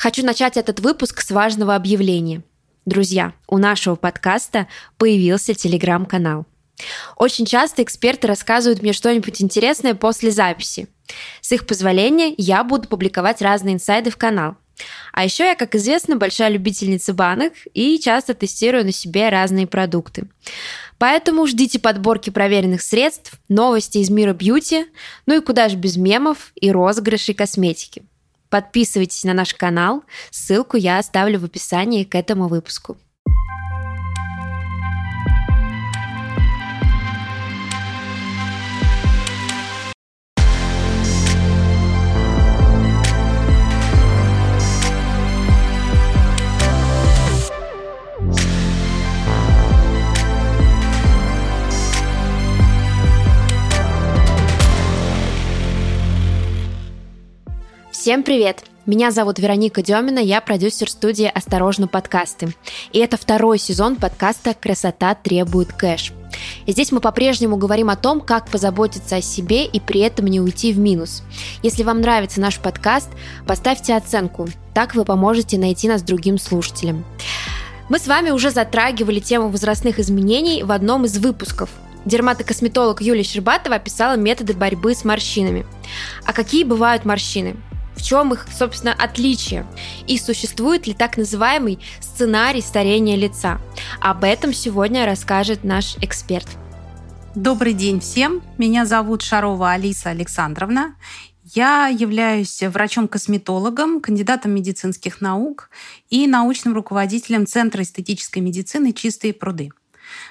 Хочу 0.00 0.24
начать 0.24 0.56
этот 0.56 0.80
выпуск 0.80 1.20
с 1.20 1.30
важного 1.30 1.74
объявления. 1.74 2.42
Друзья, 2.86 3.34
у 3.46 3.58
нашего 3.58 3.96
подкаста 3.96 4.66
появился 4.96 5.52
телеграм-канал. 5.52 6.46
Очень 7.16 7.44
часто 7.44 7.82
эксперты 7.82 8.26
рассказывают 8.26 8.80
мне 8.80 8.94
что-нибудь 8.94 9.42
интересное 9.42 9.94
после 9.94 10.30
записи. 10.30 10.88
С 11.42 11.52
их 11.52 11.66
позволения 11.66 12.32
я 12.38 12.64
буду 12.64 12.88
публиковать 12.88 13.42
разные 13.42 13.74
инсайды 13.74 14.08
в 14.08 14.16
канал. 14.16 14.56
А 15.12 15.22
еще 15.22 15.44
я, 15.44 15.54
как 15.54 15.74
известно, 15.74 16.16
большая 16.16 16.48
любительница 16.48 17.12
банок 17.12 17.52
и 17.74 17.98
часто 17.98 18.32
тестирую 18.32 18.86
на 18.86 18.92
себе 18.92 19.28
разные 19.28 19.66
продукты. 19.66 20.30
Поэтому 20.96 21.46
ждите 21.46 21.78
подборки 21.78 22.30
проверенных 22.30 22.80
средств, 22.80 23.34
новости 23.50 23.98
из 23.98 24.08
мира 24.08 24.32
бьюти, 24.32 24.86
ну 25.26 25.36
и 25.36 25.44
куда 25.44 25.68
же 25.68 25.76
без 25.76 25.98
мемов 25.98 26.52
и 26.54 26.70
розыгрышей 26.70 27.34
косметики. 27.34 28.04
Подписывайтесь 28.50 29.24
на 29.24 29.32
наш 29.32 29.54
канал, 29.54 30.02
ссылку 30.30 30.76
я 30.76 30.98
оставлю 30.98 31.38
в 31.38 31.44
описании 31.44 32.04
к 32.04 32.14
этому 32.16 32.48
выпуску. 32.48 32.98
Всем 58.00 58.22
привет! 58.22 58.64
Меня 58.86 59.10
зовут 59.10 59.38
Вероника 59.38 59.82
Демина, 59.82 60.20
я 60.20 60.40
продюсер 60.40 60.88
студии 60.88 61.26
«Осторожно, 61.26 61.86
подкасты». 61.86 62.54
И 62.92 62.98
это 62.98 63.18
второй 63.18 63.58
сезон 63.58 63.96
подкаста 63.96 64.54
«Красота 64.54 65.14
требует 65.14 65.74
кэш». 65.74 66.14
И 66.64 66.72
здесь 66.72 66.92
мы 66.92 67.00
по-прежнему 67.00 67.58
говорим 67.58 67.90
о 67.90 67.96
том, 67.96 68.22
как 68.22 68.48
позаботиться 68.48 69.16
о 69.16 69.20
себе 69.20 69.66
и 69.66 69.80
при 69.80 70.00
этом 70.00 70.28
не 70.28 70.40
уйти 70.40 70.72
в 70.72 70.78
минус. 70.78 71.22
Если 71.62 71.82
вам 71.82 72.00
нравится 72.00 72.40
наш 72.40 72.58
подкаст, 72.58 73.10
поставьте 73.46 73.94
оценку. 73.94 74.48
Так 74.72 74.94
вы 74.94 75.04
поможете 75.04 75.58
найти 75.58 75.86
нас 75.86 76.00
другим 76.00 76.38
слушателям. 76.38 77.04
Мы 77.90 77.98
с 77.98 78.06
вами 78.06 78.30
уже 78.30 78.50
затрагивали 78.50 79.20
тему 79.20 79.50
возрастных 79.50 79.98
изменений 79.98 80.62
в 80.62 80.72
одном 80.72 81.04
из 81.04 81.18
выпусков. 81.18 81.68
Дерматокосметолог 82.06 83.02
Юлия 83.02 83.24
Щербатова 83.24 83.76
описала 83.76 84.16
методы 84.16 84.54
борьбы 84.54 84.94
с 84.94 85.04
морщинами. 85.04 85.66
А 86.24 86.32
какие 86.32 86.64
бывают 86.64 87.04
морщины? 87.04 87.56
В 88.00 88.02
чем 88.02 88.32
их, 88.32 88.46
собственно, 88.50 88.94
отличие 88.94 89.66
и 90.06 90.16
существует 90.16 90.86
ли 90.86 90.94
так 90.94 91.18
называемый 91.18 91.78
сценарий 92.00 92.62
старения 92.62 93.16
лица. 93.16 93.60
Об 94.00 94.24
этом 94.24 94.54
сегодня 94.54 95.04
расскажет 95.04 95.64
наш 95.64 95.96
эксперт. 96.00 96.48
Добрый 97.34 97.74
день 97.74 98.00
всем. 98.00 98.42
Меня 98.56 98.86
зовут 98.86 99.20
Шарова 99.20 99.72
Алиса 99.72 100.10
Александровна. 100.10 100.94
Я 101.44 101.88
являюсь 101.88 102.62
врачом-косметологом, 102.62 104.00
кандидатом 104.00 104.52
медицинских 104.52 105.20
наук 105.20 105.68
и 106.08 106.26
научным 106.26 106.74
руководителем 106.74 107.46
Центра 107.46 107.82
эстетической 107.82 108.38
медицины 108.38 108.92
«Чистые 108.92 109.34
пруды». 109.34 109.70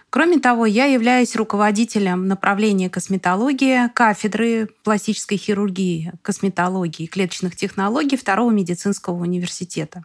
Кроме 0.09 0.39
того, 0.39 0.65
я 0.65 0.85
являюсь 0.85 1.35
руководителем 1.35 2.27
направления 2.27 2.89
косметологии 2.89 3.89
кафедры 3.93 4.67
пластической 4.83 5.37
хирургии, 5.37 6.13
косметологии 6.23 7.03
и 7.03 7.07
клеточных 7.07 7.55
технологий 7.55 8.17
Второго 8.17 8.49
медицинского 8.49 9.21
университета. 9.21 10.03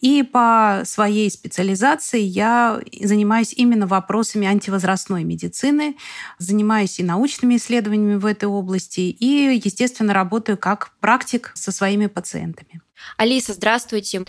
И 0.00 0.24
по 0.24 0.82
своей 0.84 1.30
специализации 1.30 2.20
я 2.20 2.80
занимаюсь 3.00 3.52
именно 3.52 3.86
вопросами 3.86 4.46
антивозрастной 4.46 5.22
медицины, 5.22 5.96
занимаюсь 6.38 6.98
и 6.98 7.04
научными 7.04 7.56
исследованиями 7.56 8.16
в 8.16 8.26
этой 8.26 8.46
области, 8.46 9.00
и, 9.00 9.60
естественно, 9.64 10.12
работаю 10.12 10.58
как 10.58 10.92
практик 11.00 11.52
со 11.54 11.70
своими 11.70 12.06
пациентами. 12.06 12.80
Алиса, 13.16 13.52
здравствуйте. 13.52 14.24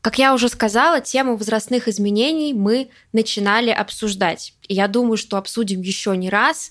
Как 0.00 0.18
я 0.18 0.34
уже 0.34 0.48
сказала, 0.48 1.00
тему 1.00 1.36
возрастных 1.36 1.88
изменений 1.88 2.54
мы 2.54 2.90
начинали 3.12 3.70
обсуждать. 3.70 4.54
И 4.68 4.74
я 4.74 4.88
думаю, 4.88 5.16
что 5.16 5.36
обсудим 5.36 5.80
еще 5.80 6.16
не 6.16 6.30
раз. 6.30 6.70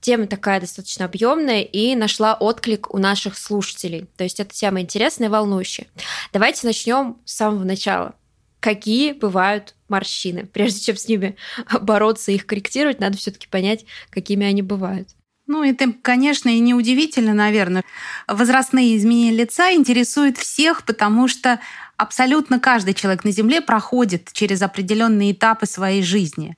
Тема 0.00 0.26
такая 0.26 0.60
достаточно 0.60 1.04
объемная 1.04 1.62
и 1.62 1.94
нашла 1.94 2.34
отклик 2.34 2.94
у 2.94 2.98
наших 2.98 3.36
слушателей. 3.36 4.06
То 4.16 4.24
есть 4.24 4.40
эта 4.40 4.54
тема 4.54 4.80
интересная 4.80 5.28
и 5.28 5.30
волнующая. 5.30 5.86
Давайте 6.32 6.66
начнем 6.66 7.18
с 7.24 7.34
самого 7.34 7.64
начала. 7.64 8.14
Какие 8.60 9.12
бывают 9.12 9.74
морщины? 9.88 10.46
Прежде 10.46 10.80
чем 10.80 10.96
с 10.96 11.08
ними 11.08 11.36
бороться 11.80 12.30
и 12.30 12.36
их 12.36 12.46
корректировать, 12.46 13.00
надо 13.00 13.16
все-таки 13.16 13.48
понять, 13.48 13.84
какими 14.10 14.46
они 14.46 14.62
бывают. 14.62 15.08
Ну, 15.50 15.64
это, 15.64 15.92
конечно, 16.00 16.48
и 16.48 16.60
неудивительно, 16.60 17.34
наверное. 17.34 17.82
Возрастные 18.28 18.96
изменения 18.96 19.36
лица 19.36 19.72
интересуют 19.72 20.38
всех, 20.38 20.84
потому 20.84 21.26
что 21.26 21.58
абсолютно 21.96 22.60
каждый 22.60 22.94
человек 22.94 23.24
на 23.24 23.32
Земле 23.32 23.60
проходит 23.60 24.30
через 24.32 24.62
определенные 24.62 25.32
этапы 25.32 25.66
своей 25.66 26.04
жизни. 26.04 26.56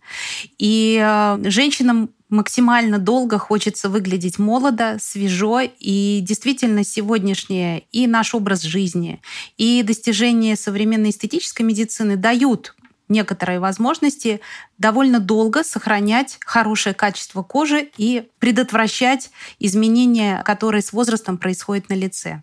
И 0.58 1.00
э, 1.02 1.38
женщинам 1.44 2.10
максимально 2.28 2.98
долго 2.98 3.38
хочется 3.38 3.88
выглядеть 3.88 4.38
молодо, 4.38 4.98
свежо, 5.00 5.60
и 5.62 6.20
действительно 6.22 6.84
сегодняшнее 6.84 7.84
и 7.92 8.06
наш 8.06 8.34
образ 8.34 8.60
жизни, 8.60 9.22
и 9.56 9.82
достижения 9.82 10.54
современной 10.54 11.10
эстетической 11.10 11.62
медицины 11.62 12.16
дают 12.16 12.74
некоторые 13.12 13.60
возможности 13.60 14.40
довольно 14.78 15.20
долго 15.20 15.62
сохранять 15.62 16.38
хорошее 16.44 16.94
качество 16.94 17.42
кожи 17.42 17.90
и 17.96 18.28
предотвращать 18.40 19.30
изменения, 19.60 20.42
которые 20.42 20.82
с 20.82 20.92
возрастом 20.92 21.38
происходят 21.38 21.88
на 21.88 21.94
лице. 21.94 22.42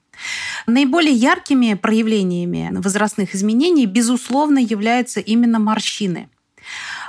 Наиболее 0.67 1.13
яркими 1.13 1.73
проявлениями 1.73 2.69
возрастных 2.73 3.35
изменений, 3.35 3.85
безусловно, 3.85 4.59
являются 4.59 5.19
именно 5.19 5.59
морщины. 5.59 6.29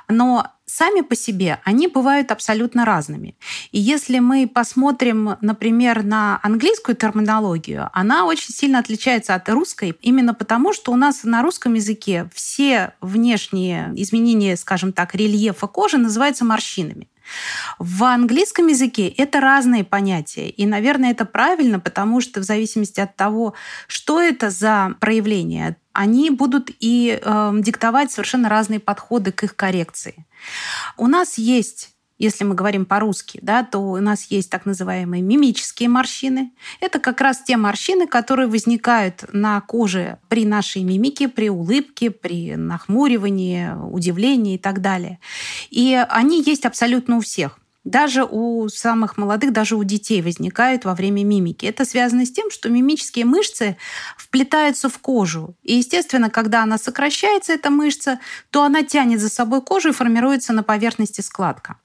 Но 0.08 0.46
сами 0.70 1.00
по 1.00 1.16
себе 1.16 1.60
они 1.64 1.88
бывают 1.88 2.30
абсолютно 2.30 2.84
разными. 2.84 3.36
И 3.72 3.80
если 3.80 4.18
мы 4.18 4.48
посмотрим, 4.48 5.36
например, 5.40 6.04
на 6.04 6.38
английскую 6.42 6.96
терминологию, 6.96 7.90
она 7.92 8.24
очень 8.24 8.54
сильно 8.54 8.78
отличается 8.78 9.34
от 9.34 9.48
русской, 9.48 9.96
именно 10.00 10.34
потому, 10.34 10.72
что 10.72 10.92
у 10.92 10.96
нас 10.96 11.24
на 11.24 11.42
русском 11.42 11.74
языке 11.74 12.30
все 12.34 12.94
внешние 13.00 13.92
изменения, 13.96 14.56
скажем 14.56 14.92
так, 14.92 15.14
рельефа 15.14 15.66
кожи 15.66 15.98
называются 15.98 16.44
морщинами. 16.44 17.08
В 17.78 18.04
английском 18.04 18.66
языке 18.66 19.08
это 19.08 19.40
разные 19.40 19.84
понятия. 19.84 20.48
И, 20.48 20.66
наверное, 20.66 21.12
это 21.12 21.24
правильно, 21.24 21.80
потому 21.80 22.20
что 22.20 22.40
в 22.40 22.44
зависимости 22.44 23.00
от 23.00 23.16
того, 23.16 23.54
что 23.86 24.20
это 24.20 24.50
за 24.50 24.94
проявление, 25.00 25.76
они 25.92 26.30
будут 26.30 26.70
и 26.80 27.18
э, 27.20 27.52
диктовать 27.54 28.12
совершенно 28.12 28.48
разные 28.48 28.80
подходы 28.80 29.32
к 29.32 29.44
их 29.44 29.56
коррекции. 29.56 30.26
У 30.96 31.06
нас 31.06 31.38
есть 31.38 31.90
если 32.20 32.44
мы 32.44 32.54
говорим 32.54 32.84
по-русски, 32.84 33.40
да, 33.42 33.64
то 33.64 33.78
у 33.78 33.96
нас 33.96 34.26
есть 34.26 34.50
так 34.50 34.66
называемые 34.66 35.22
мимические 35.22 35.88
морщины. 35.88 36.52
Это 36.80 36.98
как 36.98 37.22
раз 37.22 37.42
те 37.42 37.56
морщины, 37.56 38.06
которые 38.06 38.46
возникают 38.46 39.24
на 39.32 39.58
коже 39.62 40.18
при 40.28 40.44
нашей 40.44 40.82
мимике, 40.82 41.28
при 41.28 41.48
улыбке, 41.48 42.10
при 42.10 42.56
нахмуривании, 42.56 43.70
удивлении 43.90 44.56
и 44.56 44.58
так 44.58 44.82
далее. 44.82 45.18
И 45.70 45.98
они 46.10 46.42
есть 46.42 46.66
абсолютно 46.66 47.16
у 47.16 47.20
всех. 47.20 47.58
Даже 47.84 48.24
у 48.24 48.68
самых 48.68 49.16
молодых, 49.16 49.54
даже 49.54 49.74
у 49.74 49.82
детей 49.82 50.20
возникают 50.20 50.84
во 50.84 50.94
время 50.94 51.24
мимики. 51.24 51.64
Это 51.64 51.86
связано 51.86 52.26
с 52.26 52.30
тем, 52.30 52.50
что 52.50 52.68
мимические 52.68 53.24
мышцы 53.24 53.78
вплетаются 54.18 54.90
в 54.90 54.98
кожу. 54.98 55.56
И, 55.62 55.76
естественно, 55.76 56.28
когда 56.28 56.62
она 56.62 56.76
сокращается, 56.76 57.54
эта 57.54 57.70
мышца, 57.70 58.20
то 58.50 58.62
она 58.62 58.82
тянет 58.82 59.20
за 59.20 59.30
собой 59.30 59.62
кожу 59.62 59.88
и 59.88 59.92
формируется 59.92 60.52
на 60.52 60.62
поверхности 60.62 61.22
складка. 61.22 61.76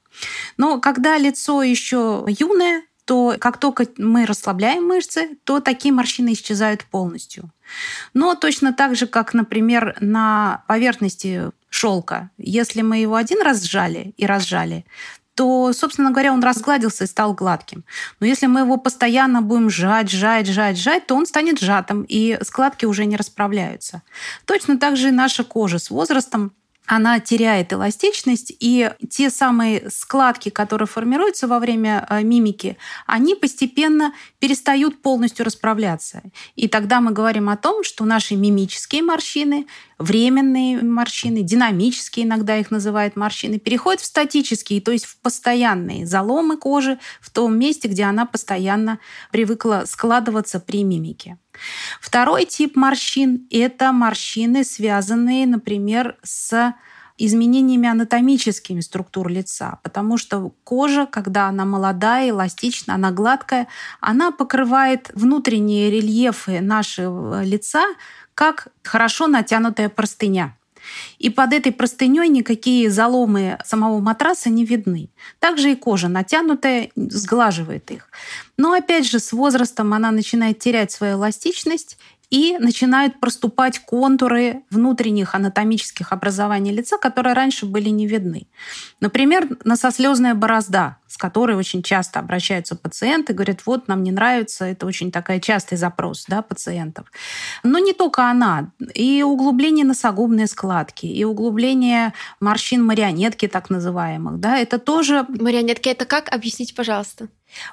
Но 0.57 0.79
когда 0.79 1.17
лицо 1.17 1.63
еще 1.63 2.25
юное, 2.27 2.83
то 3.05 3.35
как 3.39 3.57
только 3.59 3.87
мы 3.97 4.25
расслабляем 4.25 4.85
мышцы, 4.85 5.37
то 5.43 5.59
такие 5.59 5.93
морщины 5.93 6.33
исчезают 6.33 6.83
полностью. 6.85 7.51
Но 8.13 8.35
точно 8.35 8.73
так 8.73 8.95
же, 8.95 9.07
как, 9.07 9.33
например, 9.33 9.95
на 9.99 10.63
поверхности 10.67 11.51
шелка, 11.69 12.31
если 12.37 12.81
мы 12.81 12.97
его 12.97 13.15
один 13.15 13.41
раз 13.41 13.63
сжали 13.63 14.13
и 14.17 14.25
разжали, 14.25 14.85
то, 15.35 15.73
собственно 15.73 16.11
говоря, 16.11 16.33
он 16.33 16.41
разгладился 16.41 17.03
и 17.03 17.07
стал 17.07 17.33
гладким. 17.33 17.83
Но 18.19 18.25
если 18.25 18.47
мы 18.47 18.61
его 18.61 18.77
постоянно 18.77 19.41
будем 19.41 19.69
сжать, 19.69 20.09
сжать, 20.09 20.47
сжать, 20.47 20.77
сжать, 20.77 21.07
то 21.07 21.15
он 21.15 21.25
станет 21.25 21.59
сжатым, 21.59 22.03
и 22.07 22.39
складки 22.41 22.85
уже 22.85 23.05
не 23.05 23.17
расправляются. 23.17 24.01
Точно 24.45 24.79
так 24.79 24.95
же 24.95 25.09
и 25.09 25.11
наша 25.11 25.43
кожа 25.43 25.77
с 25.77 25.89
возрастом 25.89 26.53
она 26.87 27.19
теряет 27.19 27.73
эластичность, 27.73 28.53
и 28.59 28.91
те 29.09 29.29
самые 29.29 29.89
складки, 29.89 30.49
которые 30.49 30.87
формируются 30.87 31.47
во 31.47 31.59
время 31.59 32.05
э, 32.09 32.23
мимики, 32.23 32.77
они 33.07 33.35
постепенно 33.35 34.13
перестают 34.39 35.01
полностью 35.01 35.45
расправляться. 35.45 36.21
И 36.55 36.67
тогда 36.67 37.01
мы 37.01 37.11
говорим 37.11 37.49
о 37.49 37.57
том, 37.57 37.83
что 37.83 38.05
наши 38.05 38.35
мимические 38.35 39.01
морщины, 39.03 39.67
временные 39.97 40.81
морщины, 40.81 41.41
динамические 41.41 42.25
иногда 42.25 42.57
их 42.57 42.71
называют 42.71 43.15
морщины, 43.15 43.59
переходят 43.59 44.01
в 44.01 44.05
статические, 44.05 44.81
то 44.81 44.91
есть 44.91 45.05
в 45.05 45.19
постоянные 45.21 46.05
заломы 46.05 46.57
кожи 46.57 46.99
в 47.21 47.29
том 47.29 47.57
месте, 47.57 47.87
где 47.87 48.03
она 48.03 48.25
постоянно 48.25 48.99
привыкла 49.31 49.83
складываться 49.87 50.59
при 50.59 50.83
мимике. 50.83 51.37
Второй 51.99 52.45
тип 52.45 52.75
морщин– 52.75 53.47
это 53.51 53.91
морщины, 53.91 54.63
связанные, 54.63 55.47
например, 55.47 56.17
с 56.23 56.73
изменениями 57.17 57.87
анатомическими 57.87 58.81
структур 58.81 59.29
лица, 59.29 59.79
потому 59.83 60.17
что 60.17 60.51
кожа, 60.63 61.05
когда 61.05 61.47
она 61.47 61.63
молодая, 61.65 62.29
эластична, 62.29 62.95
она 62.95 63.11
гладкая, 63.11 63.67
она 64.01 64.31
покрывает 64.31 65.11
внутренние 65.13 65.89
рельефы 65.89 66.59
нашего 66.59 67.43
лица, 67.43 67.85
как 68.33 68.67
хорошо 68.83 69.27
натянутая 69.27 69.87
простыня. 69.87 70.57
И 71.19 71.29
под 71.29 71.53
этой 71.53 71.71
простыней 71.71 72.27
никакие 72.27 72.89
заломы 72.89 73.57
самого 73.65 73.99
матраса 73.99 74.49
не 74.49 74.65
видны. 74.65 75.09
Также 75.39 75.71
и 75.71 75.75
кожа 75.75 76.07
натянутая 76.07 76.89
сглаживает 76.95 77.91
их. 77.91 78.09
Но 78.57 78.73
опять 78.73 79.07
же, 79.07 79.19
с 79.19 79.31
возрастом 79.31 79.93
она 79.93 80.11
начинает 80.11 80.59
терять 80.59 80.91
свою 80.91 81.15
эластичность, 81.15 81.97
и 82.29 82.57
начинают 82.59 83.19
проступать 83.19 83.79
контуры 83.79 84.63
внутренних 84.69 85.35
анатомических 85.35 86.11
образований 86.11 86.71
лица, 86.71 86.97
которые 86.97 87.33
раньше 87.33 87.65
были 87.65 87.89
не 87.89 88.07
видны. 88.07 88.47
Например, 88.99 89.47
носослезная 89.63 90.33
борозда, 90.33 90.97
с 91.07 91.17
которой 91.17 91.55
очень 91.55 91.83
часто 91.83 92.19
обращаются 92.19 92.75
пациенты, 92.75 93.33
говорят, 93.33 93.65
вот, 93.65 93.87
нам 93.87 94.03
не 94.03 94.11
нравится, 94.11 94.65
это 94.65 94.85
очень 94.85 95.11
такой 95.11 95.39
частый 95.39 95.77
запрос 95.77 96.25
да, 96.27 96.41
пациентов. 96.41 97.11
Но 97.63 97.79
не 97.79 97.93
только 97.93 98.29
она. 98.29 98.71
И 98.93 99.23
углубление 99.23 99.85
носогубной 99.85 100.47
складки, 100.47 101.05
и 101.05 101.23
углубление 101.23 102.13
морщин 102.39 102.83
марионетки, 102.83 103.47
так 103.47 103.69
называемых, 103.69 104.39
да, 104.39 104.57
это 104.57 104.79
тоже... 104.79 105.25
Марионетки 105.29 105.89
это 105.89 106.05
как? 106.05 106.33
Объясните, 106.33 106.73
пожалуйста. 106.73 107.27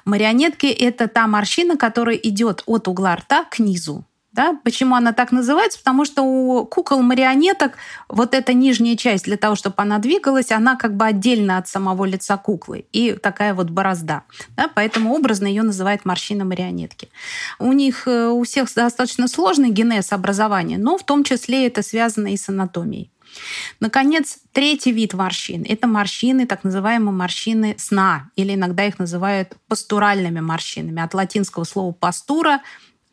Марионетки– 0.05 0.65
это 0.67 1.07
та 1.07 1.27
морщина, 1.27 1.77
которая 1.77 2.15
идет 2.15 2.63
от 2.65 2.87
угла 2.87 3.15
рта 3.15 3.45
к 3.45 3.59
низу. 3.59 4.05
Да? 4.33 4.57
Почему 4.63 4.95
она 4.95 5.13
так 5.13 5.31
называется? 5.31 5.77
Потому 5.77 6.05
что 6.05 6.23
у 6.23 6.65
кукол-марионеток 6.65 7.77
вот 8.09 8.33
эта 8.33 8.53
нижняя 8.53 8.95
часть 8.95 9.25
для 9.25 9.37
того, 9.37 9.55
чтобы 9.55 9.75
она 9.77 9.99
двигалась, 9.99 10.51
она 10.51 10.75
как 10.75 10.95
бы 10.95 11.05
отдельно 11.05 11.59
от 11.59 11.67
самого 11.67 12.05
лица 12.05 12.35
куклы. 12.37 12.85
И 12.91 13.13
такая 13.13 13.53
вот 13.53 13.69
борозда. 13.69 14.23
Да? 14.57 14.69
Поэтому 14.73 15.13
образно 15.13 15.45
ее 15.45 15.61
называют 15.61 16.03
морщина 16.03 16.45
марионетки. 16.45 17.09
У 17.59 17.71
них 17.73 18.07
э, 18.07 18.29
у 18.29 18.43
всех 18.43 18.73
достаточно 18.73 19.27
сложный 19.27 19.69
генез 19.69 20.11
образования, 20.11 20.79
но 20.79 20.97
в 20.97 21.03
том 21.03 21.23
числе 21.23 21.67
это 21.67 21.83
связано 21.83 22.33
и 22.33 22.37
с 22.37 22.49
анатомией. 22.49 23.11
Наконец, 23.79 24.39
третий 24.51 24.91
вид 24.91 25.13
морщин– 25.13 25.65
это 25.67 25.87
морщины, 25.87 26.45
так 26.45 26.63
называемые 26.63 27.13
морщины 27.13 27.75
сна, 27.77 28.29
или 28.35 28.53
иногда 28.53 28.85
их 28.85 28.99
называют 28.99 29.53
пастуральными 29.67 30.39
морщинами. 30.39 31.01
От 31.01 31.13
латинского 31.13 31.63
слова 31.63 31.91
«пастура» 31.93 32.61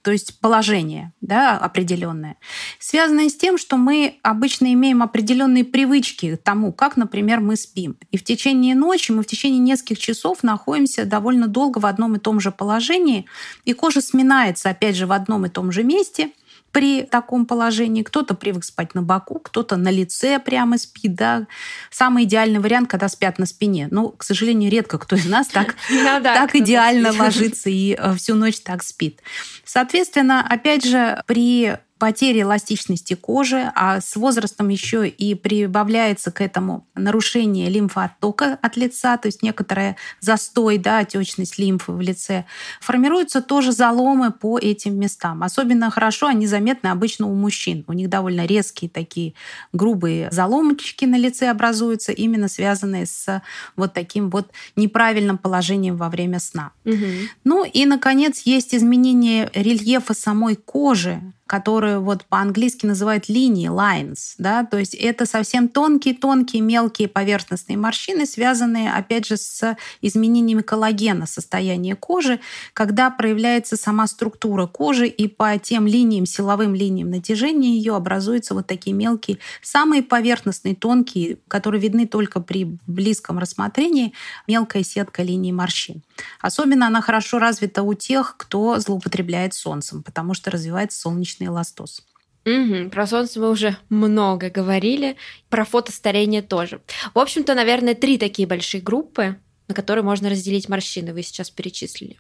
то 0.03 0.11
есть 0.11 0.41
положение 0.41 1.13
да, 1.21 1.59
определенное, 1.59 2.37
связанное 2.79 3.29
с 3.29 3.37
тем, 3.37 3.59
что 3.59 3.77
мы 3.77 4.19
обычно 4.23 4.73
имеем 4.73 5.03
определенные 5.03 5.65
привычки 5.65 6.37
к 6.37 6.43
тому, 6.43 6.73
как, 6.73 6.97
например, 6.97 7.41
мы 7.41 7.57
спим. 7.57 7.97
И 8.11 8.17
в 8.17 8.25
течение 8.25 8.75
ночи 8.75 9.13
мы 9.13 9.23
в 9.23 9.27
течение 9.27 9.59
нескольких 9.59 9.99
часов 9.99 10.43
находимся 10.43 11.05
довольно 11.05 11.47
долго 11.47 11.79
в 11.79 11.87
одном 11.87 12.17
и 12.17 12.19
том 12.19 12.41
же 12.41 12.51
положении, 12.51 13.27
и 13.65 13.73
кожа 13.73 14.01
сминается, 14.01 14.71
опять 14.71 14.97
же, 14.97 15.07
в 15.07 15.13
одном 15.13 15.47
и 15.47 15.49
том 15.49 15.73
же 15.73 15.85
месте, 15.85 16.31
при 16.73 17.03
таком 17.03 17.47
положении. 17.47 18.03
Кто-то 18.03 18.35
привык 18.35 18.65
спать 18.65 18.95
на 18.95 19.03
боку, 19.03 19.39
кто-то 19.39 19.77
на 19.77 19.91
лице 19.91 20.39
прямо 20.39 20.79
спит. 20.79 21.15
Да? 21.15 21.47
Самый 21.91 22.25
идеальный 22.25 22.61
вариант, 22.61 22.91
когда 22.91 23.09
спят 23.09 23.39
на 23.39 23.47
спине. 23.47 23.89
Но, 23.91 24.11
к 24.11 24.23
сожалению, 24.23 24.71
редко 24.71 24.99
кто 24.99 25.17
из 25.17 25.27
нас 25.27 25.49
так, 25.49 25.75
ну 25.91 26.23
так 26.23 26.55
идеально 26.55 27.13
ложится 27.13 27.71
и 27.71 27.97
э, 27.99 28.15
всю 28.15 28.35
ночь 28.35 28.61
так 28.61 28.83
спит. 28.83 29.21
Соответственно, 29.65 30.47
опять 30.47 30.85
же, 30.85 31.23
при 31.27 31.77
потери 32.01 32.41
эластичности 32.41 33.15
кожи, 33.15 33.71
а 33.77 34.01
с 34.01 34.17
возрастом 34.17 34.71
еще 34.71 35.07
и 35.07 35.35
прибавляется 35.35 36.33
к 36.33 36.41
этому 36.41 36.89
нарушение 36.95 37.69
лимфооттока 37.69 38.59
от 38.63 38.77
лица, 38.79 39.19
то 39.19 39.29
есть 39.29 39.43
некоторая 39.43 39.97
застой, 40.19 40.79
да, 40.79 40.99
отечность 40.99 41.59
лимфы 41.59 41.93
в 41.93 42.01
лице. 42.01 42.47
Формируются 42.81 43.43
тоже 43.43 43.73
заломы 43.73 44.33
по 44.33 44.59
этим 44.59 44.99
местам. 44.99 45.43
Особенно 45.43 45.91
хорошо 45.91 46.27
они 46.27 46.47
заметны 46.47 46.89
обычно 46.89 47.27
у 47.27 47.35
мужчин. 47.35 47.85
У 47.87 47.93
них 47.93 48.09
довольно 48.09 48.47
резкие 48.47 48.89
такие 48.89 49.35
грубые 49.75 50.31
заломочки 50.31 51.05
на 51.05 51.19
лице 51.19 51.51
образуются, 51.51 52.13
именно 52.13 52.49
связанные 52.49 53.05
с 53.05 53.43
вот 53.77 53.93
таким 53.93 54.31
вот 54.31 54.51
неправильным 54.75 55.37
положением 55.37 55.99
во 55.99 56.09
время 56.09 56.41
сна. 56.41 56.73
Угу. 56.87 57.07
Ну 57.45 57.65
и, 57.65 57.85
наконец, 57.85 58.41
есть 58.47 58.75
изменение 58.75 59.51
рельефа 59.53 60.15
самой 60.15 60.57
кожи, 60.57 61.21
которую 61.51 62.01
вот 62.01 62.27
по-английски 62.27 62.87
называют 62.87 63.29
линии, 63.29 63.69
lines, 63.69 64.35
да, 64.39 64.65
то 64.65 64.79
есть 64.79 64.95
это 64.95 65.27
совсем 65.27 65.69
тонкие-тонкие 65.69 66.63
мелкие 66.63 67.09
поверхностные 67.09 67.77
морщины, 67.77 68.25
связанные, 68.25 68.93
опять 68.93 69.27
же, 69.27 69.37
с 69.37 69.77
изменениями 70.01 70.63
коллагена 70.63 71.27
состояния 71.27 71.97
кожи, 71.97 72.39
когда 72.73 73.11
проявляется 73.11 73.77
сама 73.77 74.07
структура 74.07 74.69
кожи, 74.69 75.09
и 75.09 75.27
по 75.27 75.59
тем 75.59 75.89
линиям, 75.89 76.25
силовым 76.25 76.73
линиям 76.73 77.11
натяжения 77.11 77.71
ее 77.71 77.97
образуются 77.97 78.55
вот 78.55 78.69
такие 78.69 78.95
мелкие, 78.95 79.39
самые 79.61 80.05
поверхностные, 80.05 80.77
тонкие, 80.77 81.39
которые 81.49 81.83
видны 81.83 82.07
только 82.07 82.39
при 82.39 82.79
близком 82.87 83.41
рассмотрении, 83.41 84.13
мелкая 84.47 84.85
сетка 84.85 85.25
линий 85.25 85.53
морщин. 85.53 86.05
Особенно 86.41 86.87
она 86.87 87.01
хорошо 87.01 87.41
развита 87.41 87.83
у 87.83 87.95
тех, 87.95 88.37
кто 88.37 88.79
злоупотребляет 88.79 89.53
солнцем, 89.53 90.05
потому 90.05 90.35
что 90.35 90.53
развивается 90.53 91.01
солнечный 91.01 91.40
эластоз. 91.49 92.03
Угу, 92.47 92.91
про 92.91 93.07
солнце 93.07 93.39
мы 93.39 93.51
уже 93.51 93.77
много 93.91 94.49
говорили, 94.49 95.17
про 95.51 95.65
фотостарение 95.65 96.43
тоже. 96.43 96.81
В 97.15 97.19
общем-то, 97.19 97.55
наверное, 97.55 97.95
три 97.95 98.17
такие 98.17 98.49
большие 98.49 98.81
группы, 98.81 99.37
на 99.69 99.75
которые 99.75 100.05
можно 100.05 100.31
разделить 100.31 100.69
морщины, 100.69 101.13
вы 101.13 101.23
сейчас 101.23 101.51
перечислили. 101.51 102.17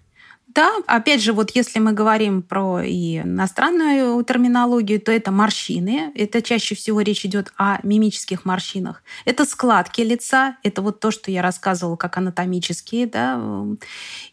Да, 0.54 0.72
опять 0.86 1.22
же, 1.22 1.32
вот 1.32 1.52
если 1.54 1.78
мы 1.78 1.92
говорим 1.92 2.42
про 2.42 2.82
и 2.82 3.18
иностранную 3.18 4.22
терминологию, 4.24 5.00
то 5.00 5.12
это 5.12 5.30
морщины. 5.30 6.10
Это 6.16 6.42
чаще 6.42 6.74
всего 6.74 7.00
речь 7.02 7.24
идет 7.24 7.52
о 7.56 7.78
мимических 7.84 8.44
морщинах. 8.44 9.04
Это 9.24 9.44
складки 9.44 10.00
лица, 10.00 10.56
это 10.64 10.82
вот 10.82 10.98
то, 10.98 11.12
что 11.12 11.30
я 11.30 11.42
рассказывала, 11.42 11.94
как 11.94 12.16
анатомические, 12.16 13.06
да. 13.06 13.40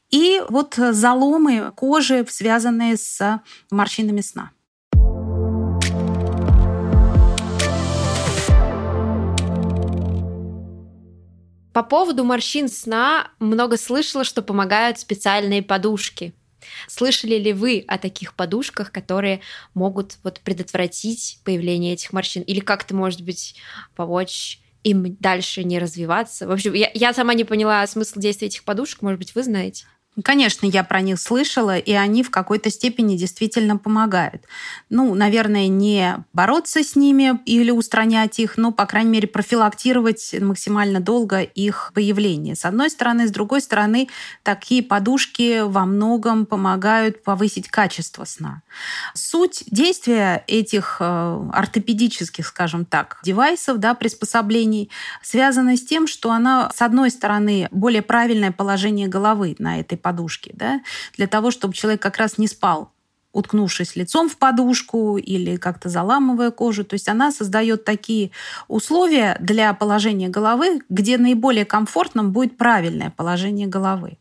И 0.09 0.41
вот 0.49 0.75
заломы 0.75 1.71
кожи, 1.75 2.25
связанные 2.27 2.97
с 2.97 3.41
морщинами 3.69 4.21
сна. 4.21 4.51
По 11.77 11.83
поводу 11.83 12.23
морщин 12.23 12.69
сна 12.69 13.29
много 13.37 13.77
слышала, 13.77 14.23
что 14.23 14.41
помогают 14.41 14.97
специальные 14.97 15.61
подушки. 15.61 16.33
Слышали 16.87 17.35
ли 17.35 17.53
вы 17.53 17.85
о 17.87 17.99
таких 17.99 18.33
подушках, 18.33 18.91
которые 18.91 19.41
могут 19.75 20.17
вот 20.23 20.39
предотвратить 20.39 21.39
появление 21.43 21.93
этих 21.93 22.13
морщин? 22.13 22.41
Или 22.41 22.61
как-то, 22.61 22.95
может 22.95 23.21
быть, 23.21 23.57
помочь 23.95 24.59
им 24.83 25.17
дальше 25.19 25.63
не 25.63 25.77
развиваться? 25.77 26.47
В 26.47 26.51
общем, 26.51 26.73
я, 26.73 26.89
я 26.95 27.13
сама 27.13 27.35
не 27.35 27.43
поняла 27.43 27.85
смысл 27.85 28.19
действия 28.19 28.47
этих 28.47 28.63
подушек. 28.63 29.03
Может 29.03 29.19
быть, 29.19 29.35
вы 29.35 29.43
знаете? 29.43 29.85
Конечно, 30.23 30.65
я 30.65 30.83
про 30.83 31.01
них 31.01 31.19
слышала, 31.19 31.77
и 31.77 31.93
они 31.93 32.23
в 32.23 32.31
какой-то 32.31 32.71
степени 32.71 33.15
действительно 33.15 33.77
помогают. 33.77 34.43
Ну, 34.89 35.13
наверное, 35.13 35.67
не 35.67 36.25
бороться 36.33 36.83
с 36.83 36.95
ними 36.95 37.39
или 37.45 37.69
устранять 37.69 38.39
их, 38.39 38.57
но, 38.57 38.71
по 38.71 38.87
крайней 38.87 39.11
мере, 39.11 39.27
профилактировать 39.27 40.33
максимально 40.39 40.99
долго 40.99 41.41
их 41.41 41.91
появление. 41.93 42.55
С 42.55 42.65
одной 42.65 42.89
стороны. 42.89 43.27
С 43.27 43.31
другой 43.31 43.61
стороны, 43.61 44.09
такие 44.41 44.81
подушки 44.81 45.61
во 45.63 45.85
многом 45.85 46.47
помогают 46.47 47.23
повысить 47.23 47.67
качество 47.67 48.25
сна. 48.25 48.63
Суть 49.13 49.65
действия 49.67 50.43
этих 50.47 50.97
э, 50.99 51.49
ортопедических, 51.53 52.47
скажем 52.47 52.85
так, 52.85 53.19
девайсов, 53.23 53.77
да, 53.77 53.93
приспособлений, 53.93 54.89
связана 55.21 55.77
с 55.77 55.85
тем, 55.85 56.07
что 56.07 56.31
она, 56.31 56.71
с 56.73 56.81
одной 56.81 57.11
стороны, 57.11 57.67
более 57.69 58.01
правильное 58.01 58.51
положение 58.51 59.07
головы 59.07 59.55
на 59.59 59.79
этой 59.79 59.97
подушки, 60.07 60.51
да, 60.55 60.79
для 61.17 61.27
того, 61.27 61.51
чтобы 61.51 61.73
человек 61.73 62.01
как 62.01 62.17
раз 62.17 62.37
не 62.37 62.47
спал 62.47 62.91
уткнувшись 63.37 63.95
лицом 63.95 64.29
в 64.29 64.37
подушку 64.37 65.17
или 65.17 65.57
как-то 65.57 65.89
заламывая 65.89 66.49
кожу. 66.49 66.83
То 66.83 66.95
есть 66.95 67.07
она 67.07 67.31
создает 67.31 67.85
такие 67.85 68.31
условия 68.67 69.37
для 69.39 69.73
положения 69.73 70.27
головы, 70.27 70.81
где 70.89 71.17
наиболее 71.19 71.63
комфортным 71.63 72.31
будет 72.31 72.57
правильное 72.57 73.11
положение 73.15 73.67
головы. 73.67 74.17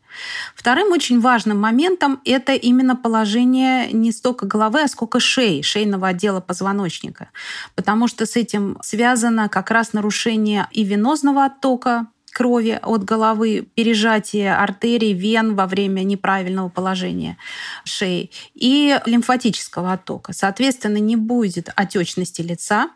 Вторым 0.55 0.91
очень 0.91 1.19
важным 1.19 1.59
моментом 1.59 2.21
это 2.25 2.53
именно 2.53 2.95
положение 2.95 3.91
не 3.91 4.11
столько 4.11 4.45
головы, 4.45 4.83
а 4.83 4.87
сколько 4.87 5.19
шеи, 5.19 5.61
шейного 5.61 6.09
отдела 6.09 6.39
позвоночника. 6.39 7.29
Потому 7.73 8.07
что 8.07 8.27
с 8.27 8.35
этим 8.35 8.77
связано 8.83 9.49
как 9.49 9.71
раз 9.71 9.93
нарушение 9.93 10.67
и 10.71 10.83
венозного 10.83 11.45
оттока, 11.45 12.07
крови 12.37 12.79
от 12.83 13.03
головы, 13.03 13.67
пережатие 13.73 14.53
артерий, 14.53 15.13
вен 15.13 15.55
во 15.55 15.65
время 15.65 16.01
неправильного 16.01 16.69
положения 16.69 17.35
шеи 17.83 18.29
и 18.53 18.99
лимфатического 19.07 19.93
оттока. 19.93 20.33
Соответственно, 20.33 20.97
не 20.97 21.15
будет 21.15 21.69
отечности 21.75 22.43
лица, 22.43 22.91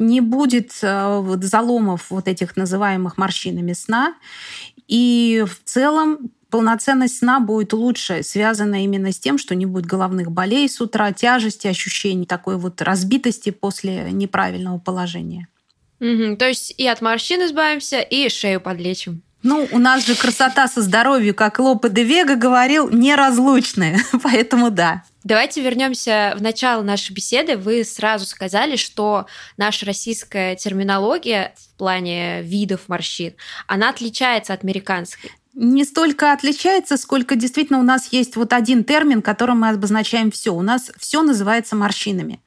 не 0.00 0.20
будет 0.20 0.72
э, 0.82 1.38
заломов 1.42 2.10
вот 2.10 2.26
этих 2.26 2.56
называемых 2.56 3.18
морщинами 3.18 3.72
сна. 3.72 4.14
И 4.88 5.44
в 5.46 5.62
целом 5.64 6.32
полноценность 6.50 7.18
сна 7.18 7.38
будет 7.38 7.72
лучше, 7.72 8.24
связана 8.24 8.82
именно 8.82 9.12
с 9.12 9.18
тем, 9.20 9.38
что 9.38 9.54
не 9.54 9.64
будет 9.64 9.86
головных 9.86 10.32
болей 10.32 10.68
с 10.68 10.80
утра, 10.80 11.12
тяжести, 11.12 11.68
ощущений 11.68 12.26
такой 12.26 12.56
вот 12.56 12.82
разбитости 12.82 13.50
после 13.50 14.10
неправильного 14.10 14.78
положения. 14.78 15.46
Угу, 16.02 16.36
то 16.36 16.48
есть 16.48 16.74
и 16.76 16.86
от 16.88 17.00
морщин 17.00 17.44
избавимся, 17.46 18.00
и 18.00 18.28
шею 18.28 18.60
подлечим. 18.60 19.22
Ну, 19.44 19.68
у 19.70 19.78
нас 19.78 20.04
же 20.04 20.16
красота 20.16 20.66
со 20.66 20.82
здоровьем, 20.82 21.34
как 21.34 21.60
Лопе 21.60 21.88
де 21.88 22.02
Вега 22.02 22.34
говорил, 22.34 22.90
неразлучная, 22.90 24.00
поэтому 24.22 24.70
да. 24.70 25.04
Давайте 25.22 25.60
вернемся 25.60 26.34
в 26.36 26.42
начало 26.42 26.82
нашей 26.82 27.12
беседы. 27.12 27.56
Вы 27.56 27.84
сразу 27.84 28.26
сказали, 28.26 28.74
что 28.74 29.26
наша 29.56 29.86
российская 29.86 30.56
терминология 30.56 31.54
в 31.56 31.78
плане 31.78 32.42
видов 32.42 32.88
морщин, 32.88 33.34
она 33.68 33.90
отличается 33.90 34.54
от 34.54 34.64
американской. 34.64 35.30
Не 35.54 35.84
столько 35.84 36.32
отличается, 36.32 36.96
сколько 36.96 37.36
действительно 37.36 37.78
у 37.78 37.84
нас 37.84 38.08
есть 38.10 38.34
вот 38.34 38.52
один 38.52 38.82
термин, 38.82 39.22
которым 39.22 39.60
мы 39.60 39.68
обозначаем 39.68 40.32
все. 40.32 40.52
У 40.52 40.62
нас 40.62 40.90
все 40.98 41.22
называется 41.22 41.76
морщинами. 41.76 42.40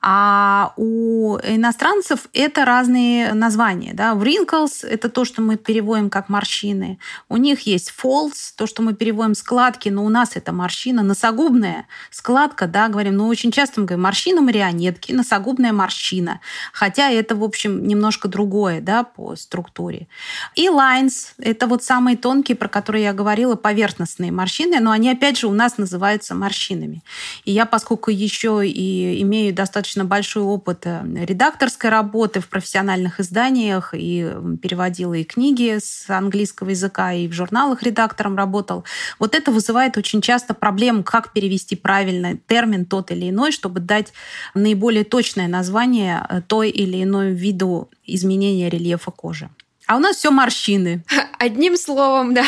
А 0.00 0.72
у 0.76 1.38
иностранцев 1.38 2.26
это 2.32 2.64
разные 2.64 3.34
названия. 3.34 3.92
Да? 3.94 4.12
Wrinkles– 4.12 4.86
это 4.88 5.08
то, 5.08 5.24
что 5.24 5.42
мы 5.42 5.56
переводим 5.56 6.10
как 6.10 6.28
морщины. 6.28 6.98
У 7.28 7.36
них 7.36 7.60
есть 7.60 7.92
folds, 7.96 8.52
то, 8.56 8.66
что 8.66 8.82
мы 8.82 8.94
переводим 8.94 9.34
складки, 9.34 9.88
но 9.88 10.04
у 10.04 10.08
нас 10.08 10.30
это 10.34 10.52
морщина. 10.52 11.02
Носогубная 11.02 11.86
складка, 12.10 12.66
да, 12.66 12.88
говорим, 12.88 13.16
но 13.16 13.28
очень 13.28 13.52
часто 13.52 13.80
мы 13.80 13.86
говорим 13.86 14.02
морщина 14.02 14.40
марионетки, 14.40 15.12
носогубная 15.12 15.72
морщина. 15.72 16.40
Хотя 16.72 17.10
это, 17.10 17.36
в 17.36 17.44
общем, 17.44 17.86
немножко 17.86 18.28
другое 18.28 18.80
да, 18.80 19.04
по 19.04 19.36
структуре. 19.36 20.08
И 20.54 20.68
lines– 20.68 21.32
это 21.38 21.66
вот 21.66 21.84
самые 21.84 22.16
тонкие, 22.16 22.56
про 22.56 22.68
которые 22.68 23.04
я 23.04 23.12
говорила, 23.12 23.54
поверхностные 23.54 24.32
морщины, 24.32 24.80
но 24.80 24.90
они, 24.90 25.10
опять 25.10 25.38
же, 25.38 25.46
у 25.46 25.52
нас 25.52 25.78
называются 25.78 26.34
морщинами. 26.34 27.02
И 27.44 27.52
я, 27.52 27.66
поскольку 27.66 28.10
еще 28.10 28.66
и 28.66 29.22
имею 29.22 29.51
достаточно 29.52 30.04
большой 30.04 30.42
опыт 30.42 30.86
э, 30.86 31.02
редакторской 31.04 31.90
работы 31.90 32.40
в 32.40 32.48
профессиональных 32.48 33.20
изданиях 33.20 33.94
и 33.94 34.30
переводила 34.60 35.14
и 35.14 35.24
книги 35.24 35.78
с 35.80 36.08
английского 36.08 36.70
языка, 36.70 37.12
и 37.12 37.28
в 37.28 37.32
журналах 37.32 37.82
редактором 37.82 38.36
работал. 38.36 38.84
Вот 39.18 39.34
это 39.34 39.52
вызывает 39.52 39.96
очень 39.96 40.20
часто 40.20 40.54
проблему, 40.54 41.02
как 41.02 41.32
перевести 41.32 41.76
правильно 41.76 42.36
термин 42.46 42.84
тот 42.84 43.10
или 43.10 43.30
иной, 43.30 43.52
чтобы 43.52 43.80
дать 43.80 44.12
наиболее 44.54 45.04
точное 45.04 45.48
название 45.48 46.26
э, 46.28 46.40
той 46.46 46.70
или 46.70 47.02
иной 47.02 47.32
виду 47.32 47.90
изменения 48.04 48.68
рельефа 48.68 49.10
кожи. 49.10 49.48
А 49.86 49.96
у 49.96 49.98
нас 49.98 50.16
все 50.16 50.30
морщины. 50.30 51.04
Одним 51.38 51.76
словом, 51.76 52.34
да. 52.34 52.44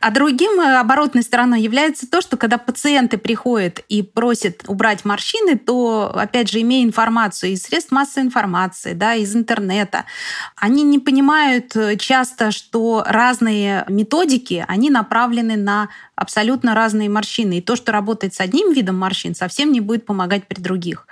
А 0.00 0.10
другим 0.10 0.60
э, 0.60 0.76
оборотной 0.76 1.22
стороной 1.22 1.62
является 1.62 2.08
то, 2.08 2.20
что 2.20 2.36
когда 2.36 2.58
пациенты 2.58 3.16
приходят 3.16 3.80
и 3.88 4.02
просят 4.02 4.64
убрать 4.66 5.04
морщины, 5.04 5.58
то, 5.58 6.12
опять 6.14 6.50
же, 6.50 6.60
имея 6.60 6.84
информацию 6.84 7.52
из 7.52 7.62
средств 7.62 7.90
массовой 7.90 8.26
информации, 8.26 8.92
да, 8.92 9.14
из 9.14 9.34
интернета, 9.34 10.04
они 10.56 10.82
не 10.82 10.98
понимают 10.98 11.74
э, 11.74 11.96
часто, 11.96 12.50
что 12.50 13.02
разные 13.06 13.84
методики, 13.88 14.64
они 14.68 14.90
направлены 14.90 15.56
на 15.56 15.88
абсолютно 16.20 16.74
разные 16.74 17.08
морщины. 17.08 17.58
И 17.58 17.62
то, 17.62 17.76
что 17.76 17.92
работает 17.92 18.34
с 18.34 18.40
одним 18.40 18.74
видом 18.74 18.98
морщин, 18.98 19.34
совсем 19.34 19.72
не 19.72 19.80
будет 19.80 20.04
помогать 20.04 20.46
при 20.46 20.60
других. 20.60 21.06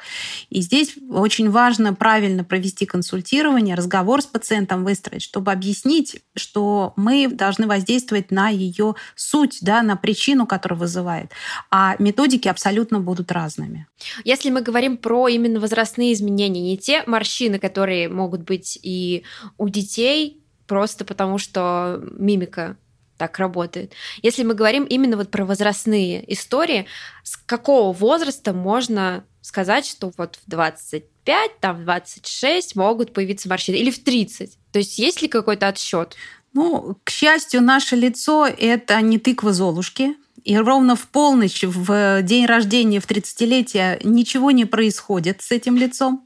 И 0.50 0.60
здесь 0.60 0.96
очень 1.10 1.50
важно 1.50 1.94
правильно 1.94 2.44
провести 2.44 2.84
консультирование, 2.84 3.74
разговор 3.74 4.20
с 4.20 4.26
пациентом 4.26 4.84
выстроить, 4.84 5.22
чтобы 5.22 5.50
объяснить, 5.50 6.20
что 6.36 6.92
мы 6.96 7.26
должны 7.28 7.66
воздействовать 7.66 8.30
на 8.30 8.50
ее 8.50 8.96
суть, 9.16 9.58
да, 9.62 9.82
на 9.82 9.96
причину, 9.96 10.46
которая 10.46 10.78
вызывает. 10.78 11.32
А 11.70 11.96
методики 11.98 12.48
абсолютно 12.48 13.00
будут 13.00 13.32
разными. 13.32 13.86
Если 14.24 14.50
мы 14.50 14.60
говорим 14.60 14.98
про 14.98 15.28
именно 15.28 15.58
возрастные 15.58 16.12
изменения, 16.12 16.60
не 16.60 16.76
те 16.76 17.02
морщины, 17.06 17.58
которые 17.58 18.10
могут 18.10 18.42
быть 18.42 18.78
и 18.82 19.24
у 19.56 19.70
детей, 19.70 20.42
просто 20.66 21.06
потому 21.06 21.38
что 21.38 22.02
мимика 22.12 22.76
так 23.18 23.38
работает. 23.38 23.92
Если 24.22 24.44
мы 24.44 24.54
говорим 24.54 24.84
именно 24.84 25.16
вот 25.16 25.30
про 25.30 25.44
возрастные 25.44 26.32
истории, 26.32 26.86
с 27.22 27.36
какого 27.36 27.92
возраста 27.92 28.54
можно 28.54 29.24
сказать, 29.42 29.86
что 29.86 30.12
вот 30.16 30.36
в 30.36 30.50
25, 30.50 31.60
там 31.60 31.76
в 31.76 31.84
26 31.84 32.76
могут 32.76 33.12
появиться 33.12 33.48
морщины, 33.48 33.76
или 33.76 33.90
в 33.90 34.02
30? 34.02 34.56
То 34.72 34.78
есть 34.78 34.98
есть 34.98 35.20
ли 35.20 35.28
какой-то 35.28 35.68
отсчет? 35.68 36.16
Ну, 36.54 36.96
к 37.04 37.10
счастью, 37.10 37.60
наше 37.62 37.96
лицо– 37.96 38.46
это 38.58 39.00
не 39.02 39.18
тыква 39.18 39.52
Золушки, 39.52 40.14
и 40.48 40.56
ровно 40.56 40.96
в 40.96 41.06
полночь, 41.08 41.62
в 41.62 42.22
день 42.22 42.46
рождения, 42.46 43.00
в 43.00 43.06
30-летие 43.06 44.00
ничего 44.02 44.50
не 44.50 44.64
происходит 44.64 45.42
с 45.42 45.50
этим 45.50 45.76
лицом. 45.76 46.24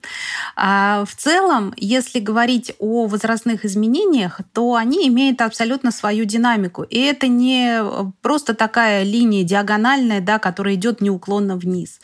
А 0.54 1.04
в 1.04 1.16
целом, 1.16 1.74
если 1.76 2.20
говорить 2.20 2.72
о 2.78 3.08
возрастных 3.08 3.64
изменениях, 3.64 4.40
то 4.52 4.76
они 4.76 5.08
имеют 5.08 5.40
абсолютно 5.40 5.90
свою 5.90 6.24
динамику. 6.24 6.84
И 6.84 7.00
это 7.00 7.26
не 7.26 7.82
просто 8.20 8.54
такая 8.54 9.02
линия 9.02 9.42
диагональная, 9.42 10.20
да, 10.20 10.38
которая 10.38 10.74
идет 10.74 11.00
неуклонно 11.00 11.56
вниз. 11.56 11.98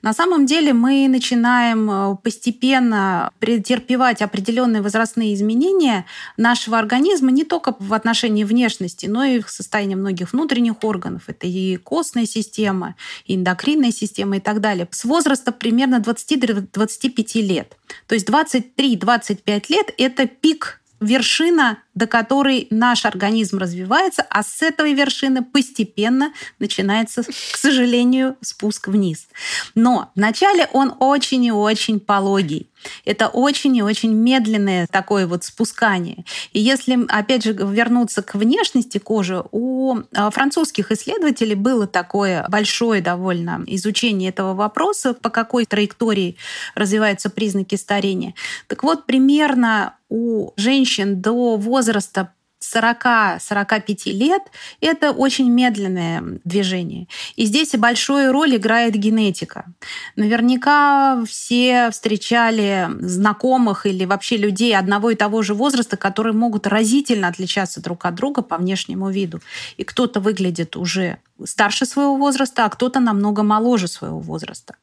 На 0.00 0.12
самом 0.12 0.46
деле 0.46 0.74
мы 0.74 1.08
начинаем 1.08 1.90
э, 1.90 2.16
постепенно 2.22 3.32
претерпевать 3.40 4.22
определенные 4.22 4.80
возрастные 4.80 5.34
изменения 5.34 6.04
нашего 6.36 6.78
организма 6.78 7.32
не 7.32 7.42
только 7.42 7.74
в 7.80 7.92
отношении 7.94 8.44
внешности, 8.44 9.06
но 9.06 9.24
и 9.24 9.40
в 9.40 9.50
состоянии 9.50 9.96
многих 9.96 10.32
внутренних 10.32 10.84
органов. 10.84 11.24
Это 11.26 11.48
и 11.48 11.63
костная 11.82 12.26
система, 12.26 12.94
и 13.24 13.34
эндокринная 13.34 13.92
система 13.92 14.36
и 14.36 14.40
так 14.40 14.60
далее. 14.60 14.88
С 14.90 15.04
возраста 15.04 15.52
примерно 15.52 15.96
20-25 15.96 17.40
лет. 17.42 17.76
То 18.06 18.14
есть 18.14 18.28
23-25 18.28 19.64
лет– 19.68 19.94
это 19.98 20.26
пик 20.26 20.80
вершина, 21.00 21.78
до 21.94 22.06
которой 22.06 22.66
наш 22.70 23.04
организм 23.04 23.58
развивается, 23.58 24.24
а 24.28 24.42
с 24.42 24.62
этой 24.62 24.94
вершины 24.94 25.44
постепенно 25.44 26.32
начинается, 26.58 27.22
к 27.22 27.56
сожалению, 27.56 28.36
спуск 28.40 28.88
вниз. 28.88 29.28
Но 29.74 30.10
вначале 30.14 30.68
он 30.72 30.94
очень 30.98 31.44
и 31.44 31.52
очень 31.52 32.00
пологий. 32.00 32.68
Это 33.04 33.28
очень 33.28 33.76
и 33.76 33.82
очень 33.82 34.12
медленное 34.12 34.86
такое 34.86 35.26
вот 35.26 35.44
спускание. 35.44 36.24
И 36.52 36.60
если, 36.60 37.06
опять 37.08 37.44
же, 37.44 37.52
вернуться 37.52 38.22
к 38.22 38.34
внешности 38.34 38.98
кожи, 38.98 39.42
у 39.52 40.00
а, 40.14 40.30
французских 40.30 40.92
исследователей 40.92 41.54
было 41.54 41.86
такое 41.86 42.46
большое 42.48 43.00
довольно 43.00 43.62
изучение 43.66 44.30
этого 44.30 44.54
вопроса, 44.54 45.14
по 45.14 45.30
какой 45.30 45.64
траектории 45.64 46.36
развиваются 46.74 47.30
признаки 47.30 47.76
старения. 47.76 48.34
Так 48.66 48.82
вот, 48.82 49.06
примерно 49.06 49.94
у 50.14 50.52
женщин 50.56 51.20
до 51.20 51.56
возраста 51.56 52.32
40-45 52.62 54.12
лет 54.12 54.42
это 54.80 55.10
очень 55.10 55.50
медленное 55.50 56.22
движение. 56.44 57.08
И 57.34 57.46
здесь 57.46 57.72
большую 57.72 58.30
роль 58.30 58.54
играет 58.56 58.94
генетика. 58.94 59.66
Наверняка 60.14 61.24
все 61.26 61.90
встречали 61.90 62.88
знакомых 63.00 63.86
или 63.86 64.04
вообще 64.04 64.36
людей 64.36 64.76
одного 64.76 65.10
и 65.10 65.16
того 65.16 65.42
же 65.42 65.52
возраста, 65.52 65.96
которые 65.96 66.32
могут 66.32 66.68
разительно 66.68 67.26
отличаться 67.26 67.82
друг 67.82 68.04
от 68.06 68.14
друга 68.14 68.42
по 68.42 68.56
внешнему 68.56 69.10
виду. 69.10 69.40
И 69.78 69.84
кто-то 69.84 70.20
выглядит 70.20 70.76
уже 70.76 71.18
старше 71.44 71.86
своего 71.86 72.16
возраста, 72.16 72.64
а 72.64 72.70
кто-то 72.70 73.00
намного 73.00 73.42
моложе 73.42 73.88
своего 73.88 74.20
возраста. 74.20 74.76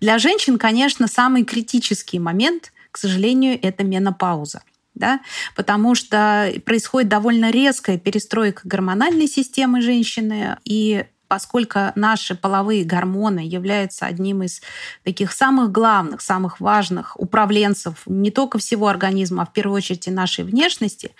Для 0.00 0.18
женщин, 0.18 0.56
конечно, 0.56 1.08
самый 1.08 1.42
критический 1.42 2.20
момент, 2.20 2.72
к 2.92 2.96
сожалению, 2.96 3.58
это 3.60 3.82
менопауза 3.84 4.62
да, 4.98 5.20
потому 5.56 5.94
что 5.94 6.52
происходит 6.64 7.08
довольно 7.08 7.50
резкая 7.50 7.98
перестройка 7.98 8.62
гормональной 8.64 9.28
системы 9.28 9.80
женщины, 9.80 10.58
и 10.64 11.04
поскольку 11.28 11.92
наши 11.94 12.34
половые 12.34 12.84
гормоны 12.84 13.40
являются 13.40 14.06
одним 14.06 14.42
из 14.42 14.62
таких 15.04 15.32
самых 15.32 15.70
главных, 15.70 16.22
самых 16.22 16.58
важных 16.58 17.20
управленцев 17.20 18.02
не 18.06 18.30
только 18.30 18.58
всего 18.58 18.88
организма, 18.88 19.42
а 19.42 19.46
в 19.46 19.52
первую 19.52 19.76
очередь 19.76 20.08
и 20.08 20.10
нашей 20.10 20.44
внешности, 20.44 21.12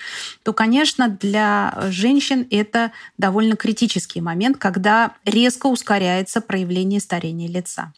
то, 0.42 0.52
конечно, 0.52 1.08
для 1.08 1.78
женщин 1.90 2.46
это 2.50 2.90
довольно 3.18 3.54
критический 3.54 4.20
момент, 4.20 4.56
когда 4.56 5.12
резко 5.24 5.66
ускоряется 5.66 6.40
проявление 6.40 7.00
старения 7.00 7.48
лица. 7.48 7.92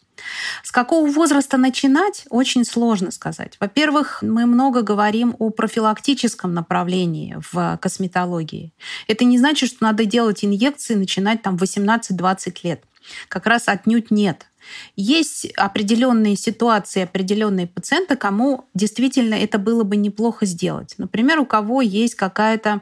С 0.63 0.71
какого 0.71 1.09
возраста 1.09 1.57
начинать, 1.57 2.25
очень 2.29 2.65
сложно 2.65 3.11
сказать. 3.11 3.57
Во-первых, 3.59 4.21
мы 4.21 4.45
много 4.45 4.81
говорим 4.81 5.35
о 5.39 5.49
профилактическом 5.49 6.53
направлении 6.53 7.37
в 7.51 7.77
косметологии. 7.81 8.73
Это 9.07 9.25
не 9.25 9.37
значит, 9.37 9.69
что 9.69 9.83
надо 9.83 10.05
делать 10.05 10.43
инъекции, 10.43 10.95
начинать 10.95 11.41
там 11.41 11.55
18-20 11.55 12.57
лет. 12.63 12.83
Как 13.27 13.45
раз 13.45 13.67
отнюдь 13.67 14.11
нет. 14.11 14.47
Есть 14.95 15.45
определенные 15.57 16.35
ситуации, 16.35 17.03
определенные 17.03 17.67
пациенты, 17.67 18.15
кому 18.15 18.65
действительно 18.73 19.35
это 19.35 19.57
было 19.57 19.83
бы 19.83 19.95
неплохо 19.95 20.45
сделать. 20.45 20.95
Например, 20.97 21.39
у 21.39 21.45
кого 21.45 21.81
есть 21.81 22.15
какая-то, 22.15 22.81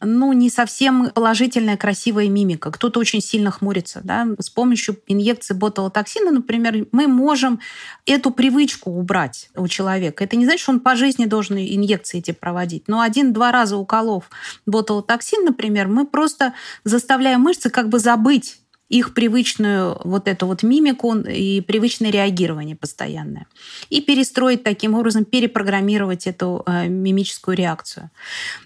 ну, 0.00 0.32
не 0.32 0.50
совсем 0.50 1.10
положительная, 1.10 1.76
красивая 1.76 2.28
мимика. 2.28 2.70
Кто-то 2.70 3.00
очень 3.00 3.20
сильно 3.20 3.50
хмурится. 3.50 4.00
Да? 4.02 4.26
С 4.38 4.50
помощью 4.50 4.98
инъекции 5.06 5.54
ботулотоксина, 5.54 6.30
например, 6.30 6.86
мы 6.92 7.06
можем 7.06 7.60
эту 8.06 8.30
привычку 8.30 8.90
убрать 8.90 9.50
у 9.56 9.68
человека. 9.68 10.24
Это 10.24 10.36
не 10.36 10.44
значит, 10.44 10.62
что 10.62 10.72
он 10.72 10.80
по 10.80 10.96
жизни 10.96 11.26
должен 11.26 11.58
инъекции 11.58 12.18
эти 12.18 12.32
проводить. 12.32 12.88
Но 12.88 13.00
один-два 13.00 13.52
раза 13.52 13.76
уколов 13.76 14.30
ботулотоксин, 14.66 15.44
например, 15.44 15.88
мы 15.88 16.06
просто 16.06 16.54
заставляем 16.84 17.40
мышцы 17.42 17.70
как 17.70 17.88
бы 17.88 17.98
забыть 17.98 18.59
их 18.90 19.14
привычную 19.14 19.98
вот 20.02 20.26
эту 20.26 20.46
вот 20.46 20.64
мимику 20.64 21.14
и 21.14 21.60
привычное 21.60 22.10
реагирование 22.10 22.74
постоянное. 22.74 23.46
И 23.88 24.00
перестроить 24.00 24.64
таким 24.64 24.96
образом, 24.96 25.24
перепрограммировать 25.24 26.26
эту 26.26 26.64
э, 26.66 26.88
мимическую 26.88 27.56
реакцию. 27.56 28.10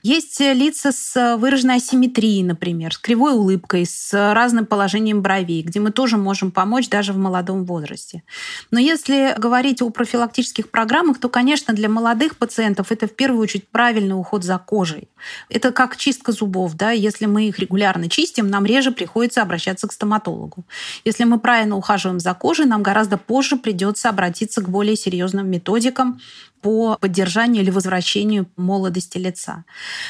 Есть 0.02 0.40
лица 0.40 0.92
с 0.92 1.36
выраженной 1.36 1.76
асимметрией, 1.76 2.42
например, 2.42 2.94
с 2.94 2.98
кривой 2.98 3.34
улыбкой, 3.34 3.84
с 3.84 4.12
разным 4.32 4.64
положением 4.64 5.20
бровей, 5.20 5.62
где 5.62 5.78
мы 5.78 5.90
тоже 5.90 6.16
можем 6.16 6.50
помочь 6.50 6.88
даже 6.88 7.12
в 7.12 7.18
молодом 7.18 7.66
возрасте. 7.66 8.22
Но 8.70 8.80
если 8.80 9.34
говорить 9.36 9.82
о 9.82 9.90
профилактических 9.90 10.70
программах, 10.70 11.20
то, 11.20 11.28
конечно, 11.28 11.74
для 11.74 11.90
молодых 11.90 12.38
пациентов 12.38 12.90
это 12.90 13.06
в 13.06 13.14
первую 13.14 13.42
очередь 13.42 13.68
правильный 13.68 14.18
уход 14.18 14.42
за 14.42 14.56
кожей. 14.56 15.08
Это 15.50 15.70
как 15.70 15.98
чистка 15.98 16.32
зубов. 16.32 16.74
Да? 16.74 16.92
Если 16.92 17.26
мы 17.26 17.48
их 17.48 17.58
регулярно 17.58 18.08
чистим, 18.08 18.48
нам 18.48 18.64
реже 18.64 18.90
приходится 18.90 19.42
обращаться 19.42 19.86
к 19.86 19.92
стоматологу 19.92 20.13
стоматологу. 20.14 20.64
Если 21.04 21.24
мы 21.24 21.38
правильно 21.38 21.76
ухаживаем 21.76 22.20
за 22.20 22.34
кожей, 22.34 22.66
нам 22.66 22.82
гораздо 22.82 23.16
позже 23.18 23.56
придется 23.56 24.08
обратиться 24.08 24.62
к 24.62 24.68
более 24.68 24.96
серьезным 24.96 25.50
методикам 25.50 26.20
по 26.60 26.96
поддержанию 27.00 27.62
или 27.62 27.70
возвращению 27.70 28.46
молодости 28.56 29.18
лица. 29.18 29.64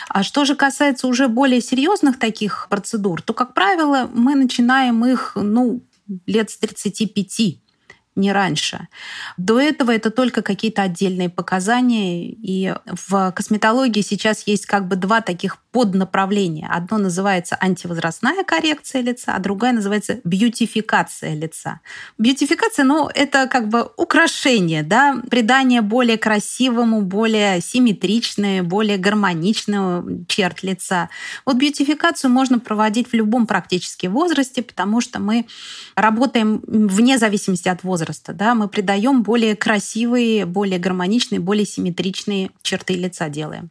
А 0.08 0.22
что 0.22 0.44
же 0.44 0.54
касается 0.54 1.06
уже 1.06 1.28
более 1.28 1.60
серьезных 1.60 2.18
таких 2.18 2.66
процедур, 2.70 3.22
то, 3.22 3.34
как 3.34 3.54
правило, 3.54 4.08
мы 4.14 4.34
начинаем 4.34 5.04
их 5.04 5.32
ну, 5.34 5.82
лет 6.26 6.50
с 6.50 6.58
35 6.58 7.58
не 8.16 8.32
раньше. 8.32 8.86
До 9.36 9.58
этого 9.58 9.90
это 9.90 10.10
только 10.10 10.42
какие-то 10.42 10.82
отдельные 10.82 11.28
показания. 11.28 12.28
И 12.28 12.72
в 12.86 13.32
косметологии 13.32 14.02
сейчас 14.02 14.46
есть 14.46 14.66
как 14.66 14.86
бы 14.86 14.94
два 14.94 15.20
таких 15.20 15.58
поднаправления. 15.74 16.68
Одно 16.70 16.98
называется 16.98 17.58
антивозрастная 17.60 18.44
коррекция 18.44 19.02
лица, 19.02 19.34
а 19.34 19.40
другая 19.40 19.72
называется 19.72 20.20
бьютификация 20.22 21.34
лица. 21.34 21.80
Бьютификация, 22.16 22.84
ну, 22.84 23.10
это 23.12 23.48
как 23.48 23.68
бы 23.68 23.90
украшение, 23.96 24.84
да, 24.84 25.20
придание 25.28 25.80
более 25.80 26.16
красивому, 26.16 27.02
более 27.02 27.60
симметричной, 27.60 28.60
более 28.62 28.98
гармоничного 28.98 30.24
черт 30.28 30.62
лица. 30.62 31.10
Вот 31.44 31.56
бьютификацию 31.56 32.30
можно 32.30 32.60
проводить 32.60 33.08
в 33.10 33.14
любом 33.14 33.48
практически 33.48 34.06
возрасте, 34.06 34.62
потому 34.62 35.00
что 35.00 35.18
мы 35.18 35.44
работаем 35.96 36.62
вне 36.68 37.18
зависимости 37.18 37.68
от 37.68 37.82
возраста, 37.82 38.32
да, 38.32 38.54
мы 38.54 38.68
придаем 38.68 39.24
более 39.24 39.56
красивые, 39.56 40.46
более 40.46 40.78
гармоничные, 40.78 41.40
более 41.40 41.66
симметричные 41.66 42.50
черты 42.62 42.94
лица 42.94 43.28
делаем. 43.28 43.70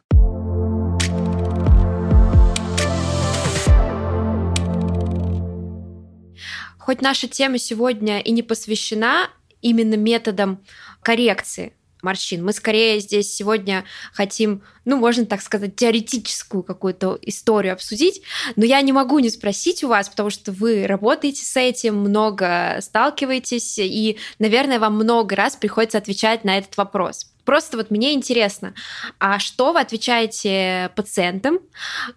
Хоть 6.84 7.00
наша 7.00 7.28
тема 7.28 7.56
сегодня 7.56 8.20
и 8.20 8.30
не 8.30 8.42
посвящена 8.42 9.30
именно 9.62 9.94
методам 9.94 10.62
коррекции 11.00 11.72
морщин. 12.02 12.44
Мы 12.44 12.52
скорее 12.52 13.00
здесь 13.00 13.34
сегодня 13.34 13.86
хотим, 14.12 14.62
ну, 14.84 14.98
можно 14.98 15.24
так 15.24 15.40
сказать, 15.40 15.76
теоретическую 15.76 16.62
какую-то 16.62 17.18
историю 17.22 17.72
обсудить, 17.72 18.20
но 18.56 18.66
я 18.66 18.82
не 18.82 18.92
могу 18.92 19.18
не 19.20 19.30
спросить 19.30 19.82
у 19.82 19.88
вас, 19.88 20.10
потому 20.10 20.28
что 20.28 20.52
вы 20.52 20.86
работаете 20.86 21.42
с 21.42 21.56
этим, 21.56 21.96
много 21.96 22.76
сталкиваетесь, 22.82 23.78
и, 23.78 24.18
наверное, 24.38 24.78
вам 24.78 24.96
много 24.96 25.34
раз 25.36 25.56
приходится 25.56 25.96
отвечать 25.96 26.44
на 26.44 26.58
этот 26.58 26.76
вопрос. 26.76 27.32
Просто 27.46 27.78
вот 27.78 27.90
мне 27.90 28.12
интересно, 28.12 28.74
а 29.18 29.38
что 29.38 29.72
вы 29.72 29.80
отвечаете 29.80 30.90
пациентам, 30.94 31.60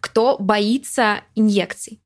кто 0.02 0.38
боится 0.38 1.22
инъекций? 1.36 2.02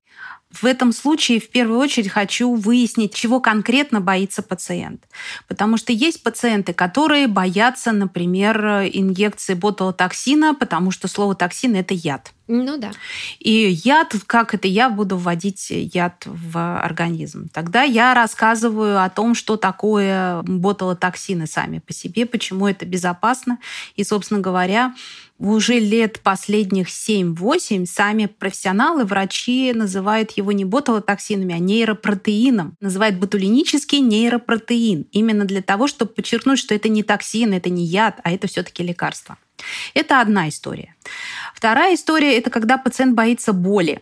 В 0.51 0.65
этом 0.65 0.91
случае 0.91 1.39
в 1.39 1.49
первую 1.49 1.79
очередь 1.79 2.09
хочу 2.09 2.53
выяснить, 2.55 3.13
чего 3.13 3.39
конкретно 3.39 4.01
боится 4.01 4.41
пациент. 4.41 5.03
Потому 5.47 5.77
что 5.77 5.93
есть 5.93 6.23
пациенты, 6.23 6.73
которые 6.73 7.27
боятся, 7.27 7.91
например, 7.91 8.83
инъекции 8.91 9.53
ботулотоксина, 9.53 10.53
потому 10.53 10.91
что 10.91 11.07
слово 11.07 11.35
токсин– 11.35 11.75
это 11.75 11.93
яд. 11.93 12.33
Ну 12.47 12.77
да. 12.77 12.91
И 13.39 13.79
яд, 13.85 14.13
как 14.27 14.53
это 14.53 14.67
я 14.67 14.89
буду 14.89 15.15
вводить 15.15 15.67
яд 15.69 16.23
в 16.25 16.81
организм? 16.81 17.47
Тогда 17.47 17.83
я 17.83 18.13
рассказываю 18.13 19.01
о 19.01 19.09
том, 19.09 19.35
что 19.35 19.55
такое 19.55 20.41
ботулотоксины 20.41 21.47
сами 21.47 21.79
по 21.79 21.93
себе, 21.93 22.25
почему 22.25 22.67
это 22.67 22.85
безопасно. 22.85 23.57
И, 23.95 24.03
собственно 24.03 24.41
говоря, 24.41 24.93
уже 25.49 25.79
лет 25.79 26.19
последних 26.19 26.87
7-8 26.87 27.85
сами 27.85 28.27
профессионалы, 28.27 29.05
врачи 29.05 29.73
называют 29.73 30.31
его 30.31 30.51
не 30.51 30.65
ботулотоксинами, 30.65 31.55
а 31.55 31.59
нейропротеином. 31.59 32.75
Называют 32.79 33.17
ботулинический 33.17 33.99
нейропротеин. 33.99 35.07
Именно 35.11 35.45
для 35.45 35.61
того, 35.61 35.87
чтобы 35.87 36.11
подчеркнуть, 36.11 36.59
что 36.59 36.75
это 36.75 36.89
не 36.89 37.03
токсин, 37.03 37.53
это 37.53 37.69
не 37.69 37.85
яд, 37.85 38.19
а 38.23 38.31
это 38.31 38.47
все-таки 38.47 38.83
лекарство. 38.83 39.37
Это 39.93 40.21
одна 40.21 40.49
история. 40.49 40.95
Вторая 41.53 41.93
история– 41.93 42.37
это 42.37 42.49
когда 42.49 42.77
пациент 42.77 43.13
боится 43.13 43.53
боли. 43.53 44.01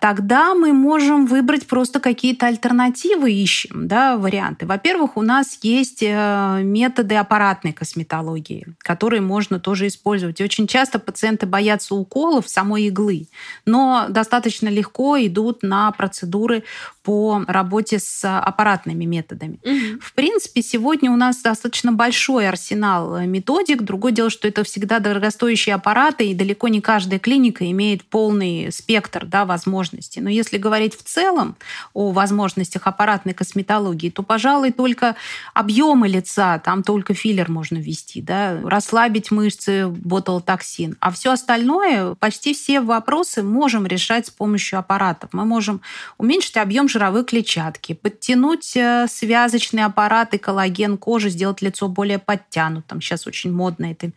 Тогда 0.00 0.54
мы 0.54 0.72
можем 0.72 1.26
выбрать 1.26 1.66
просто 1.66 2.00
какие-то 2.00 2.46
альтернативы, 2.46 3.32
ищем 3.32 3.86
да, 3.86 4.16
варианты. 4.16 4.66
Во-первых, 4.66 5.16
у 5.16 5.22
нас 5.22 5.58
есть 5.62 6.02
э, 6.02 6.60
методы 6.62 7.14
аппаратной 7.14 7.72
косметологии, 7.72 8.66
которые 8.78 9.20
можно 9.20 9.60
тоже 9.60 9.86
использовать. 9.86 10.40
И 10.40 10.44
очень 10.44 10.66
часто 10.66 10.98
пациенты 10.98 11.46
боятся 11.46 11.94
уколов 11.94 12.48
самой 12.48 12.84
иглы, 12.84 13.28
но 13.64 14.06
достаточно 14.08 14.68
легко 14.68 15.18
идут 15.18 15.62
на 15.62 15.92
процедуры 15.92 16.64
по 17.02 17.44
работе 17.46 17.98
с 17.98 18.24
аппаратными 18.24 19.04
методами. 19.04 19.60
Угу. 19.64 20.00
В 20.00 20.14
принципе, 20.14 20.62
сегодня 20.62 21.10
у 21.10 21.16
нас 21.16 21.40
достаточно 21.42 21.92
большой 21.92 22.48
арсенал 22.48 23.20
методик. 23.20 23.82
Другое 23.82 24.12
дело, 24.12 24.30
что 24.30 24.48
это 24.48 24.64
всегда 24.64 24.87
дорогостоящие 24.88 25.74
аппараты, 25.74 26.30
и 26.30 26.34
далеко 26.34 26.68
не 26.68 26.80
каждая 26.80 27.18
клиника 27.18 27.70
имеет 27.70 28.04
полный 28.04 28.72
спектр 28.72 29.26
да, 29.26 29.44
возможностей. 29.44 30.20
Но 30.20 30.30
если 30.30 30.58
говорить 30.58 30.96
в 30.96 31.02
целом 31.02 31.56
о 31.92 32.12
возможностях 32.12 32.86
аппаратной 32.86 33.34
косметологии, 33.34 34.10
то, 34.10 34.22
пожалуй, 34.22 34.72
только 34.72 35.14
объемы 35.54 36.08
лица, 36.08 36.58
там 36.58 36.82
только 36.82 37.14
филлер 37.14 37.50
можно 37.50 37.76
ввести, 37.76 38.22
да, 38.22 38.60
расслабить 38.64 39.30
мышцы, 39.30 39.86
ботулотоксин. 39.88 40.96
А 41.00 41.10
все 41.10 41.32
остальное, 41.32 42.14
почти 42.14 42.54
все 42.54 42.80
вопросы 42.80 43.42
можем 43.42 43.86
решать 43.86 44.26
с 44.26 44.30
помощью 44.30 44.78
аппаратов. 44.78 45.30
Мы 45.32 45.44
можем 45.44 45.80
уменьшить 46.16 46.56
объем 46.56 46.88
жировой 46.88 47.24
клетчатки, 47.24 47.94
подтянуть 47.94 48.76
э, 48.76 49.06
связочные 49.08 49.84
аппараты, 49.84 50.38
коллаген 50.38 50.96
кожи, 50.96 51.30
сделать 51.30 51.62
лицо 51.62 51.88
более 51.88 52.18
подтянутым. 52.18 53.00
Сейчас 53.00 53.26
очень 53.26 53.52
модно 53.52 53.90
эта 53.90 54.12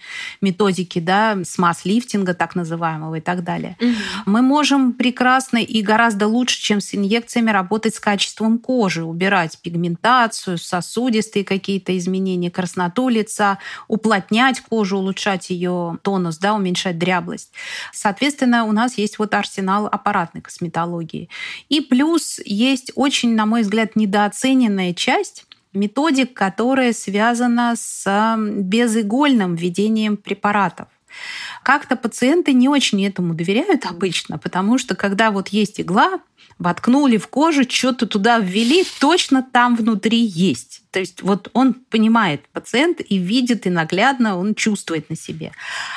методики, 0.51 0.99
да, 0.99 1.37
смаз-лифтинга 1.43 2.33
так 2.33 2.55
называемого 2.55 3.15
и 3.15 3.21
так 3.21 3.43
далее. 3.43 3.77
Угу. 3.79 3.91
Мы 4.25 4.41
можем 4.41 4.93
прекрасно 4.93 5.57
и 5.57 5.81
гораздо 5.81 6.27
лучше, 6.27 6.61
чем 6.61 6.81
с 6.81 6.93
инъекциями, 6.93 7.51
работать 7.51 7.95
с 7.95 7.99
качеством 7.99 8.57
кожи, 8.59 9.03
убирать 9.03 9.57
пигментацию, 9.61 10.57
сосудистые 10.57 11.45
какие-то 11.45 11.97
изменения, 11.97 12.51
красноту 12.51 13.09
лица, 13.09 13.57
уплотнять 13.87 14.61
кожу, 14.61 14.97
улучшать 14.97 15.49
ее 15.49 15.97
тонус, 16.01 16.37
да, 16.37 16.53
уменьшать 16.53 16.97
дряблость. 16.97 17.51
Соответственно, 17.93 18.65
у 18.65 18.71
нас 18.71 18.97
есть 18.97 19.19
вот 19.19 19.33
арсенал 19.33 19.87
аппаратной 19.87 20.41
косметологии. 20.41 21.29
И 21.69 21.81
плюс 21.81 22.39
есть 22.43 22.91
очень, 22.95 23.35
на 23.35 23.45
мой 23.45 23.61
взгляд, 23.61 23.95
недооцененная 23.95 24.93
часть 24.93 25.45
методик, 25.73 26.33
которая 26.33 26.93
связана 26.93 27.73
с 27.75 28.35
безигольным 28.37 29.55
введением 29.55 30.17
препаратов. 30.17 30.87
Как-то 31.63 31.95
пациенты 31.95 32.53
не 32.53 32.69
очень 32.69 33.05
этому 33.05 33.33
доверяют 33.33 33.85
обычно, 33.85 34.37
потому 34.37 34.77
что 34.77 34.95
когда 34.95 35.31
вот 35.31 35.49
есть 35.49 35.79
игла, 35.79 36.19
воткнули 36.59 37.17
в 37.17 37.27
кожу, 37.27 37.63
что-то 37.67 38.05
туда 38.05 38.37
ввели, 38.39 38.85
точно 38.99 39.41
там 39.43 39.75
внутри 39.75 40.19
есть. 40.19 40.81
То 40.91 40.99
есть 40.99 41.23
вот 41.23 41.49
он 41.53 41.73
понимает 41.73 42.41
пациент 42.49 42.99
и 42.99 43.17
видит, 43.17 43.65
и 43.65 43.69
наглядно 43.69 44.37
он 44.37 44.53
чувствует 44.55 45.09
на 45.09 45.15
себе. 45.15 45.53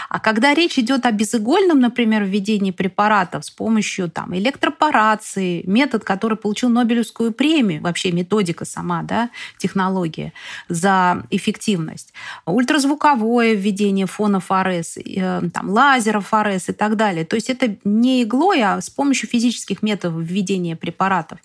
А 0.08 0.20
когда 0.20 0.54
речь 0.54 0.78
идет 0.78 1.04
о 1.04 1.10
безыгольном, 1.10 1.80
например, 1.80 2.22
введении 2.22 2.70
препаратов 2.70 3.44
с 3.44 3.50
помощью 3.50 4.08
там, 4.08 4.36
электропорации, 4.36 5.64
метод, 5.66 6.04
который 6.04 6.38
получил 6.38 6.68
Нобелевскую 6.68 7.32
премию, 7.32 7.82
вообще 7.82 8.12
методика 8.12 8.64
сама, 8.64 9.02
да, 9.02 9.30
технология 9.58 10.32
за 10.68 11.26
эффективность, 11.30 12.12
ультразвуковое 12.46 13.54
введение 13.54 14.06
фонов 14.06 14.52
АРС, 14.52 14.98
э, 14.98 15.42
там, 15.52 15.70
лазеров 15.70 16.32
АРС 16.32 16.68
и 16.68 16.72
так 16.72 16.96
далее. 16.96 17.24
То 17.24 17.34
есть 17.34 17.50
это 17.50 17.76
не 17.82 18.22
иглой, 18.22 18.62
а 18.62 18.80
с 18.80 18.90
помощью 18.90 19.28
физических 19.28 19.82
методов 19.82 20.22
введения 20.34 20.76
препаратов. 20.76 21.38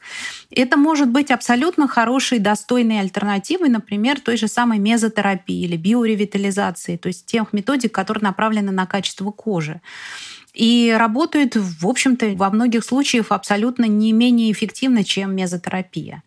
Это 0.52 0.78
может 0.78 1.10
быть 1.10 1.32
абсолютно 1.32 1.88
хорошей, 1.88 2.40
достойной 2.40 3.00
альтернативой 3.00 3.70
например, 3.70 4.20
той 4.20 4.38
же 4.38 4.48
самой 4.48 4.80
мезотерапии 4.80 5.64
или 5.64 5.78
биоревитализации, 5.78 6.98
то 6.98 7.08
есть 7.08 7.26
тех 7.26 7.54
методик, 7.54 7.94
которые 7.94 8.24
направлены 8.24 8.72
на 8.72 8.86
качество 8.86 9.32
кожи 9.32 9.82
и 10.54 10.96
работают, 10.98 11.56
в 11.56 11.88
общем-то, 11.88 12.34
во 12.36 12.50
многих 12.50 12.84
случаях 12.84 13.28
абсолютно 13.30 13.86
не 13.86 14.12
менее 14.14 14.52
эффективно, 14.52 15.04
чем 15.04 15.36
мезотерапия. 15.36 16.24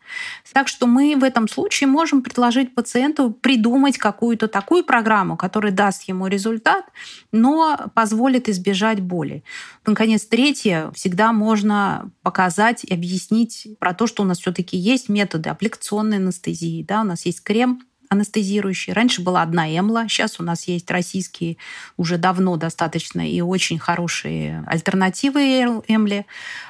Так 0.52 0.68
что 0.68 0.86
мы 0.86 1.16
в 1.16 1.24
этом 1.24 1.48
случае 1.48 1.88
можем 1.88 2.22
предложить 2.22 2.74
пациенту 2.74 3.30
придумать 3.30 3.98
какую-то 3.98 4.48
такую 4.48 4.84
программу, 4.84 5.36
которая 5.36 5.72
даст 5.72 6.08
ему 6.08 6.28
результат, 6.28 6.84
но 7.32 7.90
позволит 7.94 8.48
избежать 8.48 9.00
боли. 9.00 9.42
Наконец, 9.86 10.24
третье, 10.24 10.90
всегда 10.94 11.32
можно 11.32 12.10
показать 12.22 12.84
и 12.84 12.94
объяснить 12.94 13.68
про 13.78 13.94
то, 13.94 14.06
что 14.06 14.22
у 14.22 14.26
нас 14.26 14.38
все-таки 14.38 14.76
есть 14.76 15.08
методы 15.08 15.50
аппликационной 15.50 16.18
анестезии. 16.18 16.84
Да? 16.84 17.00
У 17.00 17.04
нас 17.04 17.26
есть 17.26 17.42
крем, 17.42 17.82
анестезирующие. 18.12 18.94
Раньше 18.94 19.22
была 19.22 19.42
одна 19.42 19.66
эмла, 19.68 20.08
сейчас 20.08 20.38
у 20.38 20.42
нас 20.42 20.68
есть 20.68 20.90
российские 20.90 21.56
уже 21.96 22.18
давно 22.18 22.56
достаточно 22.56 23.28
и 23.28 23.40
очень 23.40 23.78
хорошие 23.78 24.64
альтернативы 24.66 25.82
эмле, 25.88 26.26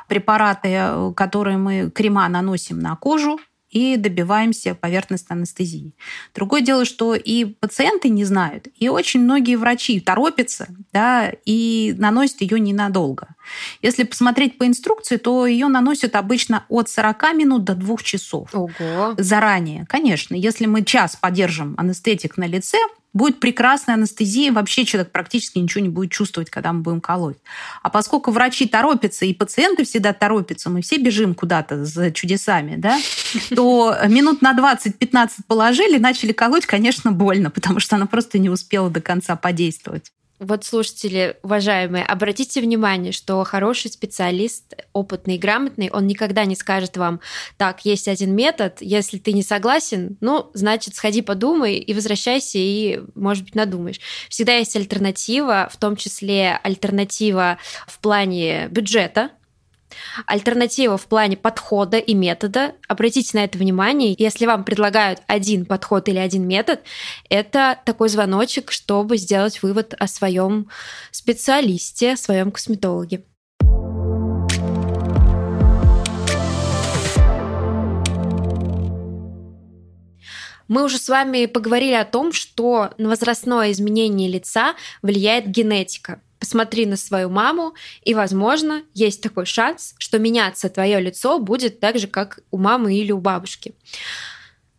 препараты, 0.09 0.69
э, 0.69 1.13
которые 1.17 1.59
мы 1.59 1.91
крема 1.91 2.29
наносим 2.29 2.79
на 2.79 2.97
кожу, 2.97 3.39
и 3.73 3.97
добиваемся 3.97 4.75
поверхностной 4.75 5.39
анестезии. 5.39 5.95
Другое 6.35 6.61
дело, 6.61 6.85
что 6.85 7.15
и 7.15 7.45
пациенты 7.45 8.11
не 8.11 8.25
знают, 8.25 8.69
и 8.77 8.89
очень 8.89 9.21
многие 9.21 9.57
врачи 9.57 9.99
торопятся 9.99 10.69
да, 10.93 11.33
и 11.45 11.95
наносят 11.99 12.43
ее 12.43 12.61
ненадолго. 12.61 13.29
Если 13.81 14.05
посмотреть 14.05 14.59
по 14.59 14.67
инструкции, 14.67 15.17
то 15.17 15.47
ее 15.47 15.69
наносят 15.69 16.15
обычно 16.15 16.65
от 16.69 16.89
40 16.89 17.35
минут 17.35 17.65
до 17.65 17.75
2 17.75 17.97
часов. 18.03 18.51
Ого. 18.53 19.15
Заранее. 19.17 19.87
Конечно, 19.89 20.35
если 20.35 20.67
мы 20.67 20.85
час 20.85 21.17
подержим 21.17 21.75
анестетик 21.79 22.37
на 22.37 22.47
лице, 22.47 22.79
будет 23.13 23.41
прекрасная 23.41 23.97
анестезия, 23.97 24.53
вообще 24.53 24.85
человек 24.85 25.13
практически 25.13 25.59
ничего 25.59 25.83
не 25.83 25.89
будет 25.89 26.11
чувствовать, 26.11 26.51
когда 26.51 26.73
мы 26.73 26.81
будем 26.81 27.01
колоть. 27.01 27.39
А 27.83 27.91
поскольку 27.91 28.31
врачи 28.31 28.67
торопятся, 28.67 29.25
и 29.27 29.35
пациенты 29.35 29.85
всегда 29.85 30.13
торопятся, 30.13 30.71
мы 30.71 30.83
все 30.83 30.99
бежим 30.99 31.35
куда-то 31.35 31.85
за 31.85 32.11
чудесами, 32.11 32.77
да, 32.77 32.99
то 33.55 33.97
минут 34.09 34.43
на 34.43 34.55
20-15 34.55 35.29
положили, 35.47 35.99
начали 35.99 36.33
колоть, 36.33 36.67
конечно, 36.67 37.13
больно, 37.13 37.51
потому 37.51 37.81
что 37.81 37.97
она 37.97 38.07
просто 38.07 38.39
не 38.39 38.49
успела 38.49 38.91
до 38.91 39.01
конца 39.01 39.37
подействовать. 39.37 40.13
Вот, 40.43 40.65
слушатели, 40.65 41.37
уважаемые, 41.45 42.05
обратите 42.05 42.61
внимание, 42.61 43.13
что 43.13 43.45
хороший 43.45 43.93
специалист, 43.93 44.75
опытный 44.93 45.37
и 45.37 45.39
грамотный, 45.39 45.89
он 45.89 46.09
никогда 46.09 46.45
не 46.47 46.57
скажет 46.57 46.97
вам, 46.97 47.21
так, 47.57 47.85
есть 47.85 48.09
один 48.09 48.35
метод, 48.35 48.79
если 48.81 49.19
ты 49.19 49.35
не 49.35 49.45
согласен, 49.45 50.17
ну, 50.21 50.51
значит, 50.53 50.97
сходи 50.97 51.23
подумай 51.23 51.77
и 51.77 51.95
возвращайся, 51.95 52.59
и, 52.59 53.03
может 53.15 53.45
быть, 53.45 53.55
надумаешь. 53.55 54.01
Всегда 54.29 54.57
есть 54.57 54.75
альтернатива, 54.75 55.71
в 55.73 55.77
том 55.77 55.95
числе 55.95 56.59
альтернатива 56.65 57.59
в 57.87 58.01
плане 58.01 58.67
бюджета, 58.67 59.31
Альтернатива 60.27 60.97
в 60.97 61.07
плане 61.07 61.37
подхода 61.37 61.99
и 61.99 62.15
метода. 62.15 62.75
Обратите 62.89 63.37
на 63.37 63.45
это 63.45 63.59
внимание. 63.59 64.15
Если 64.19 64.47
вам 64.47 64.65
предлагают 64.65 65.21
один 65.27 65.67
подход 65.67 66.09
или 66.09 66.19
один 66.19 66.47
метод, 66.47 66.81
это 67.29 67.79
такой 67.85 68.09
звоночек, 68.09 68.73
чтобы 68.73 69.17
сделать 69.17 69.63
вывод 69.63 69.95
о 69.99 70.07
своем 70.07 70.69
специалисте, 71.11 72.13
о 72.13 72.17
своем 72.17 72.51
косметологе. 72.51 73.23
Мы 80.69 80.85
уже 80.85 80.97
с 80.97 81.11
вами 81.11 81.45
поговорили 81.45 81.93
о 81.93 82.07
том, 82.07 82.33
что 82.33 82.93
на 82.97 83.11
возрастное 83.11 83.73
изменение 83.73 84.27
лица 84.27 84.75
влияет 85.03 85.47
генетика 85.49 86.23
посмотри 86.43 86.87
на 86.87 86.97
свою 86.97 87.31
маму, 87.31 87.75
и, 88.03 88.15
возможно, 88.15 88.83
есть 88.95 89.23
такой 89.23 89.47
шанс, 89.47 89.95
что 89.99 90.19
меняться 90.19 90.69
твое 90.69 91.01
лицо 91.01 91.39
будет 91.39 91.79
так 91.79 92.01
же, 92.01 92.09
как 92.09 92.41
у 92.51 92.59
мамы 92.59 92.97
или 92.97 93.13
у 93.13 93.19
бабушки. 93.19 93.75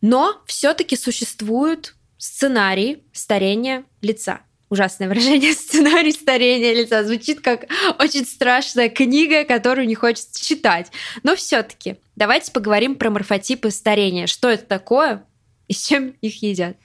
Но 0.01 0.41
все-таки 0.45 0.97
существуют 0.97 1.95
сценарии 2.17 3.05
старения 3.13 3.85
лица. 4.01 4.41
Ужасное 4.69 5.07
выражение 5.07 5.53
сценарий 5.53 6.11
старения 6.11 6.73
лица. 6.73 7.05
Звучит 7.05 7.39
как 7.39 7.67
очень 7.97 8.25
страшная 8.25 8.89
книга, 8.89 9.45
которую 9.45 9.87
не 9.87 9.95
хочется 9.95 10.43
читать. 10.43 10.91
Но 11.23 11.37
все-таки 11.37 11.95
давайте 12.17 12.51
поговорим 12.51 12.97
про 12.97 13.09
морфотипы 13.09 13.71
старения. 13.71 14.27
Что 14.27 14.49
это 14.49 14.65
такое 14.65 15.23
и 15.69 15.73
с 15.73 15.87
чем 15.87 16.09
их 16.19 16.43
едят? 16.43 16.75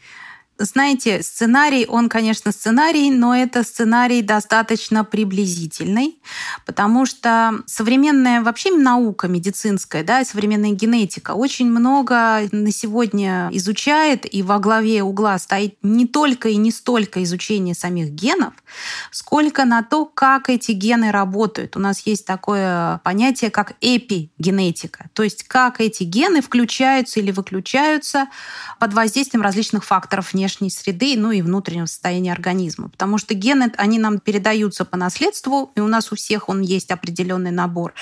Знаете, 0.59 1.23
сценарий, 1.23 1.87
он, 1.87 2.09
конечно, 2.09 2.51
сценарий, 2.51 3.11
но 3.11 3.37
это 3.37 3.63
сценарий 3.63 4.23
достаточно 4.23 5.05
приблизительный, 5.05 6.19
потому 6.67 7.07
что 7.07 7.63
современная 7.67 8.43
вообще 8.43 8.73
наука 8.73 9.29
медицинская, 9.29 10.03
да, 10.03 10.25
современная 10.25 10.73
генетика 10.73 11.33
очень 11.33 11.71
много 11.71 12.49
на 12.51 12.73
сегодня 12.73 13.49
изучает, 13.53 14.33
и 14.33 14.43
во 14.43 14.59
главе 14.59 15.03
угла 15.03 15.39
стоит 15.39 15.77
не 15.83 16.07
только 16.07 16.49
и 16.49 16.57
не 16.57 16.73
столько 16.73 17.23
изучение 17.23 17.75
самих 17.75 18.11
генов, 18.11 18.55
сколько 19.13 19.65
на 19.65 19.83
то, 19.83 20.07
как 20.07 20.51
эти 20.51 20.73
гены 20.73 21.13
работают. 21.13 21.77
У 21.77 21.81
нас 21.81 22.01
есть 22.01 22.27
такое 22.27 23.01
понятие, 23.05 23.51
как 23.51 23.75
эпигенетика, 23.81 25.09
то 25.13 25.23
есть 25.23 25.45
как 25.45 25.81
эти 25.81 26.03
гены 26.03 26.43
включаются 26.43 27.21
или 27.21 27.31
выключаются 27.31 28.27
под 28.81 28.93
воздействием 28.93 29.43
различных 29.43 29.85
факторов 29.85 30.33
внешней 30.33 30.48
внешней 30.49 30.71
среды, 30.71 31.15
ну 31.17 31.31
и 31.31 31.43
внутреннего 31.43 31.87
состояния 31.87 32.33
организма. 32.33 32.89
Потому 32.89 33.19
что 33.19 33.35
гены, 33.35 33.71
они 33.77 33.99
нам 33.99 34.19
передаются 34.19 34.85
по 34.85 34.97
наследству, 34.97 35.71
и 35.75 35.81
у 35.81 35.87
нас 35.87 36.11
у 36.11 36.17
всех 36.17 36.49
он 36.49 36.63
есть 36.63 36.91
определенный 36.91 37.51
набор. 37.51 37.93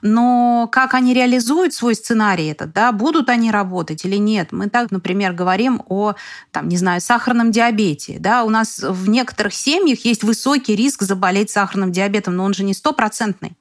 Но 0.00 0.68
как 0.72 0.94
они 0.94 1.12
реализуют 1.12 1.74
свой 1.74 1.94
сценарий 1.94 2.46
этот, 2.46 2.72
да, 2.72 2.92
будут 2.92 3.28
они 3.28 3.50
работать 3.50 4.06
или 4.06 4.16
нет? 4.16 4.52
Мы 4.52 4.70
так, 4.70 4.90
например, 4.90 5.34
говорим 5.34 5.82
о, 5.88 6.14
там, 6.50 6.68
не 6.68 6.78
знаю, 6.78 7.00
сахарном 7.00 7.50
диабете. 7.52 8.16
Да? 8.18 8.44
У 8.44 8.50
нас 8.50 8.78
в 8.78 9.08
некоторых 9.08 9.52
семьях 9.52 10.04
есть 10.04 10.24
высокий 10.24 10.74
риск 10.74 11.02
заболеть 11.02 11.50
сахарным 11.50 11.92
диабетом, 11.92 12.36
но 12.36 12.44
он 12.44 12.54
же 12.54 12.64
не 12.64 12.72
стопроцентный. 12.72 13.52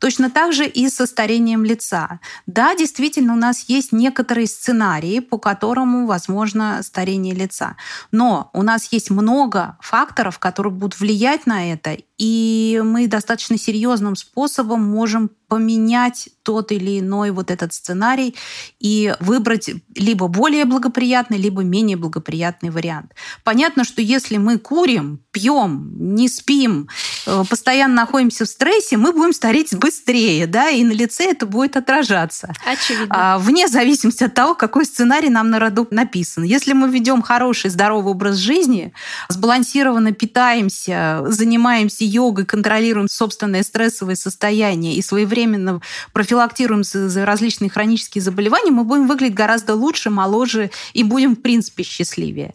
Точно 0.00 0.28
так 0.28 0.52
же 0.52 0.66
и 0.66 0.88
со 0.88 1.06
старением 1.06 1.64
лица. 1.64 2.18
Да, 2.46 2.74
действительно, 2.74 3.34
у 3.34 3.36
нас 3.36 3.66
есть 3.68 3.92
некоторые 3.92 4.48
сценарии, 4.48 5.20
по 5.20 5.38
которому 5.38 6.06
возможно 6.06 6.80
старение 6.82 7.34
лица. 7.34 7.75
Но 8.12 8.50
у 8.52 8.62
нас 8.62 8.92
есть 8.92 9.10
много 9.10 9.76
факторов, 9.80 10.38
которые 10.38 10.72
будут 10.72 10.98
влиять 10.98 11.46
на 11.46 11.72
это, 11.72 11.96
и 12.18 12.80
мы 12.84 13.08
достаточно 13.08 13.58
серьезным 13.58 14.16
способом 14.16 14.82
можем 14.82 15.30
поменять 15.48 16.28
тот 16.42 16.72
или 16.72 17.00
иной 17.00 17.30
вот 17.30 17.50
этот 17.50 17.72
сценарий 17.72 18.34
и 18.80 19.14
выбрать 19.20 19.70
либо 19.94 20.28
более 20.28 20.64
благоприятный, 20.64 21.38
либо 21.38 21.62
менее 21.62 21.96
благоприятный 21.96 22.70
вариант. 22.70 23.12
Понятно, 23.44 23.84
что 23.84 24.02
если 24.02 24.38
мы 24.38 24.58
курим, 24.58 25.20
пьем, 25.30 25.92
не 26.14 26.28
спим, 26.28 26.88
э, 27.26 27.44
постоянно 27.48 27.94
находимся 27.94 28.44
в 28.44 28.48
стрессе, 28.48 28.96
мы 28.96 29.12
будем 29.12 29.32
стареть 29.32 29.76
быстрее, 29.76 30.46
да, 30.46 30.68
и 30.70 30.82
на 30.82 30.92
лице 30.92 31.30
это 31.30 31.46
будет 31.46 31.76
отражаться. 31.76 32.52
Очевидно. 32.64 33.06
А, 33.10 33.38
вне 33.38 33.68
зависимости 33.68 34.24
от 34.24 34.34
того, 34.34 34.54
какой 34.54 34.84
сценарий 34.84 35.28
нам 35.28 35.50
на 35.50 35.58
роду 35.58 35.86
написан. 35.90 36.42
Если 36.44 36.72
мы 36.72 36.88
ведем 36.88 37.22
хороший, 37.22 37.70
здоровый 37.70 38.12
образ 38.12 38.36
жизни, 38.36 38.92
сбалансированно 39.28 40.12
питаемся, 40.12 41.24
занимаемся 41.28 42.04
йогой, 42.06 42.44
контролируем 42.44 43.08
собственное 43.08 43.62
стрессовое 43.62 44.14
состояние 44.14 44.94
и 44.94 45.02
своевременно 45.02 45.80
профилактируем 46.12 46.82
различные 47.24 47.70
хронические 47.70 48.22
заболевания, 48.22 48.70
мы 48.70 48.84
будем 48.84 49.06
выглядеть 49.06 49.34
гораздо 49.34 49.74
лучше, 49.74 50.10
моложе 50.10 50.70
и 50.92 51.02
будем, 51.02 51.36
в 51.36 51.40
принципе, 51.42 51.82
счастливее. 51.82 52.54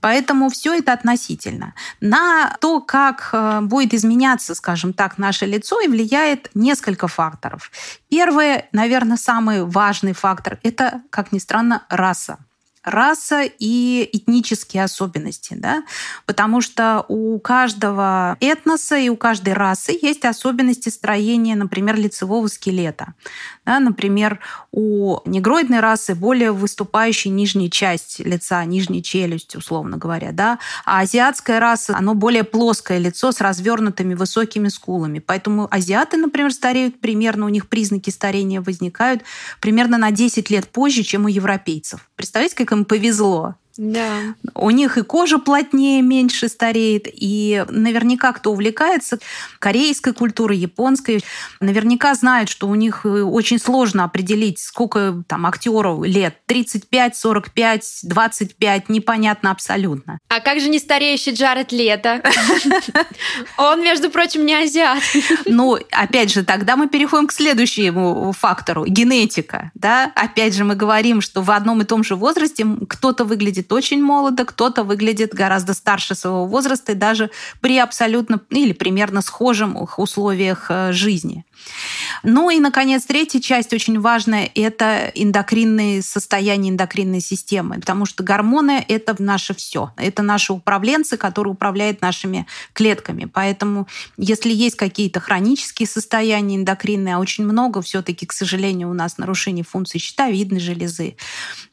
Поэтому 0.00 0.48
все 0.50 0.74
это 0.74 0.92
относительно. 0.92 1.74
На 2.00 2.56
то, 2.60 2.80
как 2.80 3.30
э, 3.32 3.60
будет 3.62 3.94
изменяться, 3.94 4.54
скажем 4.54 4.92
так, 4.92 5.18
наше 5.18 5.46
лицо, 5.46 5.80
и 5.80 5.88
влияет 5.88 6.50
несколько 6.54 7.08
факторов. 7.08 7.70
Первый, 8.08 8.64
наверное, 8.72 9.16
самый 9.16 9.64
важный 9.64 10.12
фактор– 10.12 10.58
это, 10.62 11.02
как 11.10 11.32
ни 11.32 11.38
странно, 11.38 11.84
раса 11.88 12.38
раса 12.82 13.42
и 13.42 14.08
этнические 14.12 14.84
особенности, 14.84 15.54
да, 15.54 15.84
потому 16.26 16.60
что 16.60 17.04
у 17.08 17.38
каждого 17.38 18.36
этноса 18.40 18.96
и 18.96 19.08
у 19.08 19.16
каждой 19.16 19.52
расы 19.52 19.98
есть 20.00 20.24
особенности 20.24 20.88
строения, 20.88 21.56
например, 21.56 21.96
лицевого 21.96 22.46
скелета. 22.46 23.14
Да, 23.66 23.78
например, 23.80 24.40
у 24.72 25.18
негроидной 25.26 25.80
расы 25.80 26.14
более 26.14 26.52
выступающая 26.52 27.30
нижняя 27.30 27.68
часть 27.68 28.18
лица, 28.20 28.64
нижняя 28.64 29.02
челюсть, 29.02 29.54
условно 29.56 29.96
говоря, 29.96 30.32
да, 30.32 30.58
а 30.84 31.00
азиатская 31.00 31.60
раса, 31.60 31.94
оно 31.96 32.14
более 32.14 32.44
плоское 32.44 32.98
лицо 32.98 33.30
с 33.32 33.40
развернутыми 33.40 34.14
высокими 34.14 34.68
скулами. 34.68 35.18
Поэтому 35.18 35.68
азиаты, 35.70 36.16
например, 36.16 36.52
стареют 36.52 37.00
примерно, 37.00 37.46
у 37.46 37.50
них 37.50 37.68
признаки 37.68 38.10
старения 38.10 38.60
возникают 38.60 39.22
примерно 39.60 39.98
на 39.98 40.10
10 40.10 40.50
лет 40.50 40.68
позже, 40.68 41.02
чем 41.02 41.26
у 41.26 41.28
европейцев. 41.28 42.08
Представляете, 42.16 42.56
как 42.56 42.69
им 42.72 42.84
повезло. 42.84 43.54
Да. 43.76 44.34
У 44.54 44.70
них 44.70 44.98
и 44.98 45.02
кожа 45.02 45.38
плотнее, 45.38 46.02
меньше 46.02 46.48
стареет, 46.48 47.06
и 47.06 47.64
наверняка 47.68 48.32
кто 48.32 48.52
увлекается 48.52 49.18
корейской 49.58 50.12
культурой, 50.12 50.58
японской, 50.58 51.24
наверняка 51.60 52.14
знает, 52.14 52.48
что 52.48 52.68
у 52.68 52.74
них 52.74 53.02
э, 53.04 53.22
очень 53.22 53.58
сложно 53.58 54.04
определить, 54.04 54.58
сколько 54.58 55.22
там 55.26 55.46
актеру 55.46 56.02
лет. 56.02 56.36
35, 56.46 57.16
45, 57.16 58.00
25, 58.02 58.88
непонятно 58.88 59.50
абсолютно. 59.50 60.18
А 60.28 60.40
как 60.40 60.60
же 60.60 60.68
не 60.68 60.78
стареющий 60.78 61.32
Джаред 61.32 61.72
Лето? 61.72 62.22
Он, 63.56 63.82
между 63.82 64.10
прочим, 64.10 64.44
не 64.44 64.54
азиат. 64.54 65.02
Ну, 65.46 65.78
опять 65.90 66.32
же, 66.32 66.44
тогда 66.44 66.76
мы 66.76 66.88
переходим 66.88 67.26
к 67.26 67.32
следующему 67.32 68.32
фактору– 68.32 68.84
генетика. 68.86 69.70
Да? 69.74 70.12
Опять 70.14 70.54
же, 70.54 70.64
мы 70.64 70.74
говорим, 70.74 71.20
что 71.20 71.42
в 71.42 71.50
одном 71.50 71.82
и 71.82 71.84
том 71.84 72.04
же 72.04 72.16
возрасте 72.16 72.66
кто-то 72.88 73.24
выглядит 73.24 73.59
очень 73.68 74.02
молодо, 74.02 74.44
кто-то 74.44 74.84
выглядит 74.84 75.34
гораздо 75.34 75.74
старше 75.74 76.14
своего 76.14 76.46
возраста 76.46 76.92
и 76.92 76.94
даже 76.94 77.30
при 77.60 77.78
абсолютно 77.78 78.40
или 78.50 78.72
примерно 78.72 79.22
схожих 79.22 79.98
условиях 79.98 80.66
э, 80.70 80.92
жизни. 80.92 81.44
Ну 82.22 82.50
и, 82.50 82.60
наконец, 82.60 83.04
третья 83.04 83.40
часть 83.40 83.72
очень 83.72 83.98
важная– 83.98 84.50
это 84.54 85.10
эндокринные 85.14 86.02
состояния 86.02 86.70
эндокринной 86.70 87.20
системы, 87.20 87.76
потому 87.76 88.04
что 88.06 88.22
гормоны– 88.22 88.84
это 88.88 89.20
наше 89.22 89.54
все. 89.54 89.92
Это 89.96 90.22
наши 90.22 90.52
управленцы, 90.52 91.16
которые 91.16 91.52
управляют 91.54 92.02
нашими 92.02 92.46
клетками. 92.72 93.24
Поэтому, 93.24 93.88
если 94.16 94.52
есть 94.52 94.76
какие-то 94.76 95.20
хронические 95.20 95.86
состояния 95.86 96.56
эндокринные, 96.56 97.16
а 97.16 97.18
очень 97.18 97.44
много 97.44 97.80
все-таки, 97.82 98.26
к 98.26 98.32
сожалению, 98.32 98.90
у 98.90 98.94
нас 98.94 99.18
нарушений 99.18 99.62
функции 99.62 99.98
щитовидной 99.98 100.60
железы, 100.60 101.16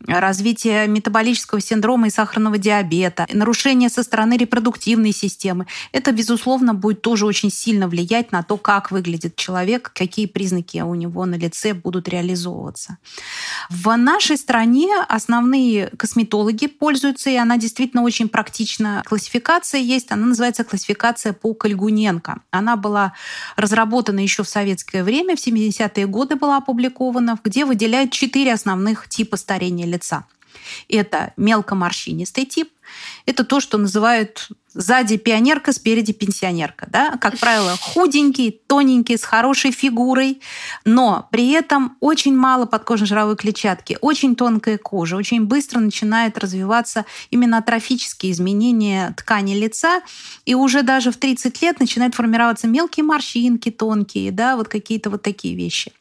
развитие 0.05 0.87
метаболического 0.87 1.59
синдрома 1.59 2.07
и 2.07 2.11
сахарного 2.11 2.57
диабета, 2.57 3.27
нарушение 3.31 3.89
со 3.89 4.03
стороны 4.03 4.37
репродуктивной 4.37 5.11
системы, 5.11 5.67
это, 5.91 6.11
безусловно, 6.11 6.73
будет 6.73 7.01
тоже 7.01 7.25
очень 7.25 7.51
сильно 7.51 7.87
влиять 7.87 8.31
на 8.31 8.43
то, 8.43 8.57
как 8.57 8.91
выглядит 8.91 9.35
человек 9.35 9.76
человек, 9.77 9.91
какие 9.93 10.25
признаки 10.25 10.81
у 10.81 10.95
него 10.95 11.25
на 11.25 11.35
лице 11.35 11.73
будут 11.73 12.07
реализовываться. 12.09 12.97
В 13.69 13.95
нашей 13.97 14.37
стране 14.37 14.87
основные 15.09 15.87
косметологи 15.97 16.67
пользуются, 16.67 17.29
и 17.29 17.35
она 17.35 17.57
действительно 17.57 18.03
очень 18.03 18.29
практична. 18.29 19.03
Классификация 19.05 19.81
есть, 19.81 20.11
она 20.11 20.25
называется 20.25 20.63
классификация 20.63 21.33
по 21.33 21.53
Кольгуненко. 21.53 22.41
Она 22.51 22.75
была 22.75 23.13
разработана 23.55 24.19
еще 24.19 24.43
в 24.43 24.49
советское 24.49 25.03
время, 25.03 25.35
в 25.35 25.47
70-е 25.47 26.07
годы 26.07 26.35
была 26.35 26.57
опубликована, 26.57 27.37
где 27.43 27.65
выделяют 27.65 28.11
четыре 28.11 28.53
основных 28.53 29.07
типа 29.07 29.37
старения 29.37 29.85
лица. 29.85 30.25
Это 30.89 31.33
мелкоморщинистый 31.37 32.45
тип, 32.45 32.69
это 33.25 33.43
то, 33.43 33.59
что 33.59 33.77
называют 33.77 34.49
Сзади 34.73 35.17
пионерка, 35.17 35.73
спереди 35.73 36.13
пенсионерка. 36.13 36.87
Да? 36.91 37.17
Как 37.17 37.39
правило, 37.39 37.75
худенький, 37.81 38.51
тоненький, 38.67 39.17
с 39.17 39.23
хорошей 39.23 39.71
фигурой, 39.71 40.39
но 40.85 41.27
при 41.31 41.49
этом 41.49 41.97
очень 41.99 42.35
мало 42.35 42.67
подкожно-жировой 42.67 43.35
клетчатки, 43.37 43.97
очень 44.01 44.35
тонкая 44.35 44.77
кожа, 44.77 45.15
очень 45.15 45.45
быстро 45.45 45.79
начинает 45.79 46.37
развиваться 46.37 47.05
именно 47.31 47.57
атрофические 47.57 48.31
изменения 48.31 49.15
ткани 49.17 49.55
лица, 49.55 50.01
и 50.45 50.53
уже 50.53 50.83
даже 50.83 51.11
в 51.11 51.17
30 51.17 51.59
лет 51.63 51.79
начинают 51.79 52.13
формироваться 52.13 52.67
мелкие 52.67 53.03
морщинки 53.03 53.71
тонкие, 53.71 54.31
да, 54.31 54.55
вот 54.55 54.67
какие-то 54.67 55.09
вот 55.09 55.23
такие 55.23 55.55
вещи. 55.55 55.91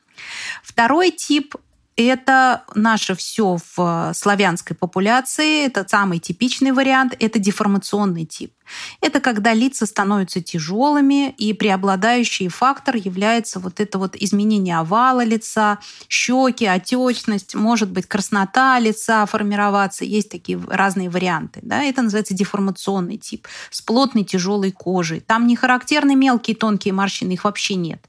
Второй 0.63 1.13
тип 1.13 1.55
это 1.97 2.65
наше 2.75 3.15
все 3.15 3.59
в 3.75 4.13
славянской 4.15 4.77
популяции. 4.77 5.67
Это 5.67 5.87
самый 5.89 6.19
типичный 6.19 6.73
вариант. 6.73 7.17
Это 7.19 7.39
деформационный 7.39 8.27
тип. 8.27 8.53
Это 9.01 9.21
когда 9.21 9.55
лица 9.55 9.87
становятся 9.87 10.43
тяжелыми, 10.43 11.31
и 11.31 11.53
преобладающий 11.53 12.49
фактор 12.49 12.97
является 12.97 13.61
вот 13.61 13.81
это 13.81 13.99
вот 13.99 14.17
изменение 14.17 14.79
овала 14.79 15.25
лица, 15.25 15.79
щеки, 16.09 16.67
отечность, 16.67 17.55
может 17.55 17.91
быть 17.91 18.07
краснота 18.07 18.79
лица 18.79 19.25
формироваться. 19.27 20.05
Есть 20.05 20.31
такие 20.31 20.61
разные 20.69 21.09
варианты. 21.09 21.61
Да? 21.63 21.83
Это 21.83 22.03
называется 22.03 22.35
деформационный 22.35 23.17
тип 23.17 23.47
с 23.71 23.81
плотной 23.81 24.25
тяжелой 24.25 24.73
кожей. 24.73 25.21
Там 25.21 25.47
не 25.47 25.57
характерны 25.57 26.15
мелкие 26.17 26.57
тонкие 26.57 26.93
морщины, 26.93 27.33
их 27.33 27.45
вообще 27.45 27.77
нет. 27.77 28.05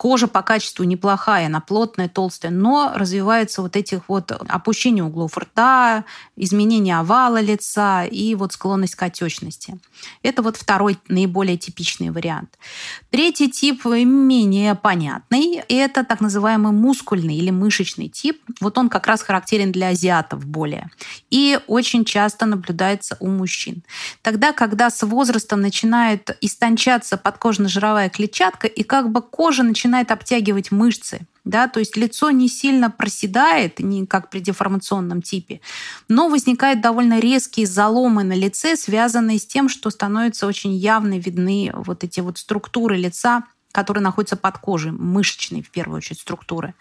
Кожа 0.00 0.28
по 0.28 0.40
качеству 0.40 0.84
неплохая, 0.84 1.44
она 1.44 1.60
плотная, 1.60 2.08
толстая, 2.08 2.50
но 2.50 2.92
развивается 2.94 3.60
вот 3.60 3.76
этих 3.76 4.08
вот 4.08 4.32
опущение 4.32 5.04
углов 5.04 5.36
рта, 5.36 6.06
изменение 6.36 6.96
овала 6.96 7.38
лица 7.38 8.06
и 8.06 8.34
вот 8.34 8.54
склонность 8.54 8.94
к 8.94 9.02
отечности. 9.02 9.78
Это 10.22 10.40
вот 10.40 10.56
второй 10.56 10.96
наиболее 11.08 11.58
типичный 11.58 12.08
вариант. 12.08 12.58
Третий 13.10 13.50
тип 13.50 13.84
менее 13.84 14.74
понятный. 14.74 15.62
Это 15.68 16.02
так 16.02 16.22
называемый 16.22 16.72
мускульный 16.72 17.36
или 17.36 17.50
мышечный 17.50 18.08
тип. 18.08 18.40
Вот 18.62 18.78
он 18.78 18.88
как 18.88 19.06
раз 19.06 19.20
характерен 19.20 19.70
для 19.70 19.88
азиатов 19.88 20.46
более. 20.46 20.90
И 21.28 21.60
очень 21.66 22.06
часто 22.06 22.46
наблюдается 22.46 23.18
у 23.20 23.28
мужчин. 23.28 23.82
Тогда, 24.22 24.54
когда 24.54 24.88
с 24.88 25.02
возрастом 25.02 25.60
начинает 25.60 26.38
истончаться 26.40 27.18
подкожно-жировая 27.18 28.08
клетчатка, 28.08 28.66
и 28.66 28.82
как 28.82 29.12
бы 29.12 29.20
кожа 29.20 29.62
начинает 29.62 29.89
начинает 29.90 30.12
обтягивать 30.12 30.70
мышцы. 30.70 31.26
Да, 31.44 31.66
то 31.66 31.80
есть 31.80 31.96
лицо 31.96 32.30
не 32.30 32.48
сильно 32.48 32.90
проседает, 32.90 33.80
не 33.80 34.06
как 34.06 34.28
при 34.30 34.40
деформационном 34.40 35.22
типе, 35.22 35.60
но 36.06 36.28
возникают 36.28 36.82
довольно 36.82 37.18
резкие 37.18 37.66
заломы 37.66 38.24
на 38.24 38.34
лице, 38.34 38.76
связанные 38.76 39.38
с 39.38 39.46
тем, 39.46 39.68
что 39.68 39.90
становятся 39.90 40.46
очень 40.46 40.74
явно 40.74 41.18
видны 41.18 41.72
вот 41.74 42.04
эти 42.04 42.20
вот 42.20 42.38
структуры 42.38 42.96
лица, 42.96 43.44
которые 43.72 44.02
находятся 44.02 44.36
под 44.36 44.58
кожей, 44.58 44.92
мышечные 44.92 45.62
в 45.62 45.70
первую 45.70 45.96
очередь 45.96 46.20
структуры 46.20 46.74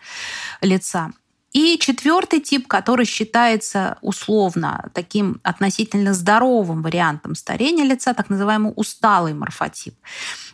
лица. 0.61 1.11
И 1.51 1.77
четвертый 1.79 2.41
тип, 2.41 2.67
который 2.67 3.05
считается 3.05 3.97
условно 4.01 4.91
таким 4.93 5.39
относительно 5.41 6.13
здоровым 6.13 6.83
вариантом 6.83 7.33
старения 7.33 7.85
лица, 7.85 8.13
так 8.13 8.29
называемый 8.29 8.73
усталый 8.75 9.33
морфотип. 9.33 9.95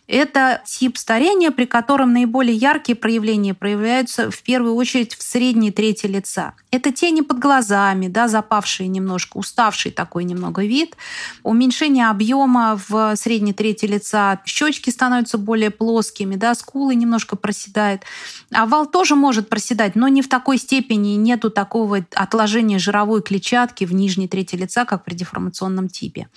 Это 0.08 0.62
тип 0.66 0.98
старения, 0.98 1.52
при 1.52 1.66
котором 1.66 2.14
наиболее 2.14 2.56
яркие 2.56 2.96
проявления 2.96 3.54
проявляются 3.54 4.30
в 4.30 4.44
первую 4.44 4.76
очередь 4.76 5.16
в 5.16 5.24
средней 5.24 5.72
трети 5.72 6.06
лица. 6.06 6.54
Это 6.72 6.92
тени 6.92 7.22
под 7.22 7.40
глазами, 7.40 8.08
да, 8.08 8.28
запавшие 8.28 8.88
немножко, 8.88 9.38
уставший 9.38 9.92
такой 9.92 10.26
немного 10.26 10.64
вид, 10.64 10.96
уменьшение 11.44 12.10
объема 12.10 12.80
в 12.88 13.16
средней 13.16 13.54
трети 13.54 13.86
лица, 13.86 14.42
щечки 14.46 14.90
становятся 14.90 15.38
более 15.38 15.72
плоскими, 15.72 16.36
да, 16.36 16.54
скулы 16.54 16.96
немножко 16.96 17.36
проседают. 17.36 18.04
Овал 18.52 18.86
тоже 18.86 19.16
может 19.16 19.50
проседать, 19.50 19.96
но 19.96 20.08
не 20.08 20.22
в 20.22 20.28
такой 20.28 20.58
степени, 20.58 21.16
нету 21.16 21.50
такого 21.50 22.06
отложения 22.14 22.78
жировой 22.78 23.22
клетчатки 23.22 23.86
в 23.86 23.94
нижней 23.94 24.28
трети 24.28 24.56
лица, 24.56 24.86
как 24.86 25.04
при 25.04 25.16
деформационном 25.16 25.90
типе. 25.90 26.28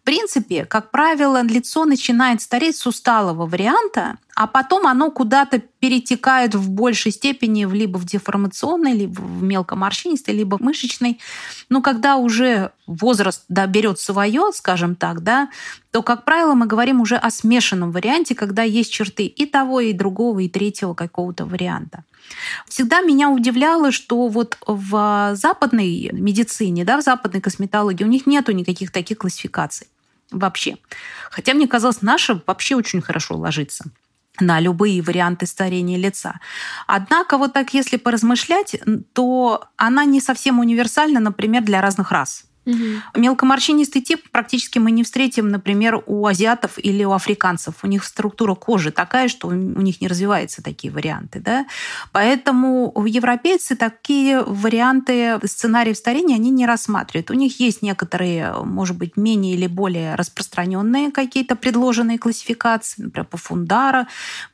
В 0.00 0.04
принципе, 0.04 0.64
как 0.64 0.90
правило, 0.90 1.42
лицо 1.42 1.84
начинает 1.84 2.40
стареть 2.40 2.76
с 2.76 2.86
усталого 3.10 3.46
варианта, 3.46 4.16
а 4.36 4.46
потом 4.46 4.86
оно 4.86 5.10
куда-то 5.10 5.58
перетекает 5.58 6.54
в 6.54 6.70
большей 6.70 7.12
степени 7.12 7.64
в 7.64 7.74
либо 7.74 7.98
в 7.98 8.04
деформационный, 8.04 8.92
либо 8.92 9.20
в 9.20 9.42
мелкоморщинистый, 9.42 10.34
либо 10.34 10.58
в 10.58 10.60
мышечный. 10.60 11.18
Но 11.68 11.82
когда 11.82 12.16
уже 12.16 12.70
возраст 12.86 13.44
да, 13.48 13.66
берет 13.66 13.98
свое, 13.98 14.52
скажем 14.54 14.94
так, 14.94 15.22
да, 15.22 15.48
то, 15.90 16.02
как 16.02 16.24
правило, 16.24 16.54
мы 16.54 16.66
говорим 16.66 17.00
уже 17.00 17.16
о 17.16 17.30
смешанном 17.30 17.90
варианте, 17.90 18.34
когда 18.34 18.62
есть 18.62 18.92
черты 18.92 19.26
и 19.26 19.46
того, 19.46 19.80
и 19.80 19.92
другого, 19.92 20.40
и 20.40 20.48
третьего 20.48 20.94
какого-то 20.94 21.46
варианта. 21.46 22.04
Всегда 22.68 23.00
меня 23.00 23.28
удивляло, 23.30 23.90
что 23.90 24.28
вот 24.28 24.56
в 24.66 25.32
западной 25.34 26.10
медицине, 26.12 26.84
да, 26.84 26.96
в 26.96 27.02
западной 27.02 27.40
косметологии 27.40 28.04
у 28.04 28.08
них 28.08 28.26
нету 28.26 28.52
никаких 28.52 28.92
таких 28.92 29.18
классификаций 29.18 29.88
вообще. 30.30 30.76
Хотя 31.30 31.54
мне 31.54 31.66
казалось, 31.66 32.02
наша 32.02 32.40
вообще 32.46 32.76
очень 32.76 33.00
хорошо 33.00 33.36
ложится 33.36 33.84
на 34.38 34.60
любые 34.60 35.02
варианты 35.02 35.46
старения 35.46 35.98
лица. 35.98 36.40
Однако 36.86 37.36
вот 37.36 37.52
так, 37.52 37.74
если 37.74 37.96
поразмышлять, 37.96 38.76
то 39.12 39.64
она 39.76 40.04
не 40.04 40.20
совсем 40.20 40.60
универсальна, 40.60 41.20
например, 41.20 41.62
для 41.62 41.80
разных 41.80 42.10
рас. 42.10 42.44
Угу. 42.66 42.76
Мелкоморщинистый 43.16 44.02
тип 44.02 44.30
практически 44.30 44.78
мы 44.78 44.90
не 44.90 45.02
встретим, 45.02 45.48
например, 45.48 46.02
у 46.06 46.26
азиатов 46.26 46.72
или 46.76 47.04
у 47.04 47.12
африканцев. 47.12 47.74
У 47.82 47.86
них 47.86 48.04
структура 48.04 48.54
кожи 48.54 48.90
такая, 48.90 49.28
что 49.28 49.48
у 49.48 49.52
них 49.52 50.00
не 50.00 50.08
развиваются 50.08 50.62
такие 50.62 50.92
варианты. 50.92 51.40
Да? 51.40 51.66
Поэтому 52.12 52.92
у 52.94 53.06
европейцы 53.06 53.76
такие 53.76 54.42
варианты 54.42 55.40
сценариев 55.44 55.96
старения 55.96 56.36
они 56.36 56.50
не 56.50 56.66
рассматривают. 56.66 57.30
У 57.30 57.34
них 57.34 57.60
есть 57.60 57.80
некоторые, 57.82 58.52
может 58.64 58.96
быть, 58.96 59.16
менее 59.16 59.54
или 59.54 59.66
более 59.66 60.14
распространенные 60.14 61.10
какие-то 61.10 61.56
предложенные 61.56 62.18
классификации, 62.18 63.02
например, 63.02 63.26
по 63.26 63.38
Фундара, 63.38 64.06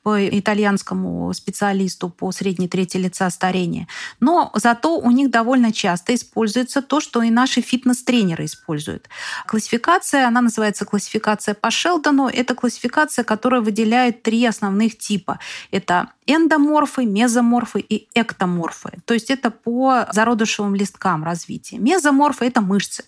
по 0.03 0.29
итальянскому 0.29 1.33
специалисту 1.35 2.09
по 2.09 2.31
средней 2.31 2.69
трети 2.69 2.99
лица 2.99 3.29
старения. 3.31 3.89
Но 4.21 4.53
зато 4.55 4.97
у 4.97 5.11
них 5.11 5.31
довольно 5.31 5.73
часто 5.73 6.15
используется 6.15 6.83
то, 6.83 7.01
что 7.01 7.23
и 7.23 7.31
наши 7.31 7.61
фитнес 7.61 7.96
тренеры 8.03 8.45
используют. 8.45 9.09
Классификация, 9.47 10.27
она 10.27 10.41
называется 10.41 10.85
классификация 10.85 11.55
по 11.55 11.71
Шелдону. 11.71 12.29
Это 12.29 12.55
классификация, 12.55 13.25
которая 13.25 13.61
выделяет 13.61 14.23
три 14.23 14.45
основных 14.47 14.99
типа. 14.99 15.39
Это 15.71 16.11
эндоморфы, 16.27 17.05
мезоморфы 17.05 17.81
и 17.81 18.09
эктоморфы. 18.15 18.99
То 19.05 19.15
есть 19.15 19.31
это 19.31 19.51
по 19.51 20.07
зародышевым 20.13 20.75
листкам 20.75 21.25
развития. 21.25 21.79
Мезоморфы– 21.79 22.45
это 22.47 22.61
мышцы. 22.61 23.05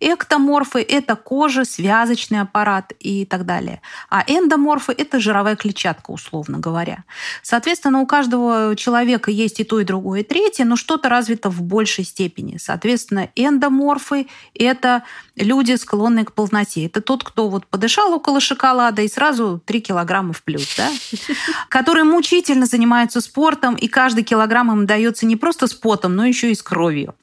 Эктоморфы– 0.00 0.80
это 0.88 1.16
кожа, 1.16 1.64
связочный 1.64 2.40
аппарат 2.40 2.92
и 3.00 3.24
так 3.24 3.44
далее. 3.46 3.80
А 4.10 4.24
эндоморфы– 4.26 4.92
это 4.98 5.20
жировая 5.20 5.56
клетчатка, 5.56 6.10
условно 6.10 6.58
говоря. 6.58 7.04
Соответственно, 7.42 8.00
у 8.00 8.06
каждого 8.06 8.76
человека 8.76 9.30
есть 9.30 9.60
и 9.60 9.64
то, 9.64 9.80
и 9.80 9.84
другое, 9.84 10.20
и 10.20 10.24
третье, 10.24 10.64
но 10.64 10.76
что-то 10.76 11.08
развито 11.08 11.50
в 11.50 11.62
большей 11.62 12.04
степени. 12.04 12.58
Соответственно, 12.58 13.28
эндоморфы– 13.34 14.28
это 14.54 15.02
люди, 15.36 15.74
склонные 15.76 16.24
к 16.24 16.32
полноте. 16.32 16.86
Это 16.86 17.00
тот, 17.00 17.24
кто 17.24 17.48
вот 17.48 17.66
подышал 17.66 18.12
около 18.12 18.40
шоколада 18.40 19.02
и 19.02 19.08
сразу 19.08 19.60
3 19.64 19.80
килограмма 19.80 20.32
в 20.32 20.42
плюс, 20.42 20.76
да? 20.76 20.90
которые 21.68 22.04
мучительно 22.04 22.66
занимаются 22.66 23.20
спортом, 23.20 23.74
и 23.74 23.88
каждый 23.88 24.24
килограмм 24.24 24.72
им 24.72 24.86
дается 24.86 25.26
не 25.26 25.36
просто 25.36 25.66
с 25.66 25.74
потом, 25.74 26.16
но 26.16 26.26
еще 26.26 26.50
и 26.50 26.54
с 26.54 26.62
кровью. 26.62 27.14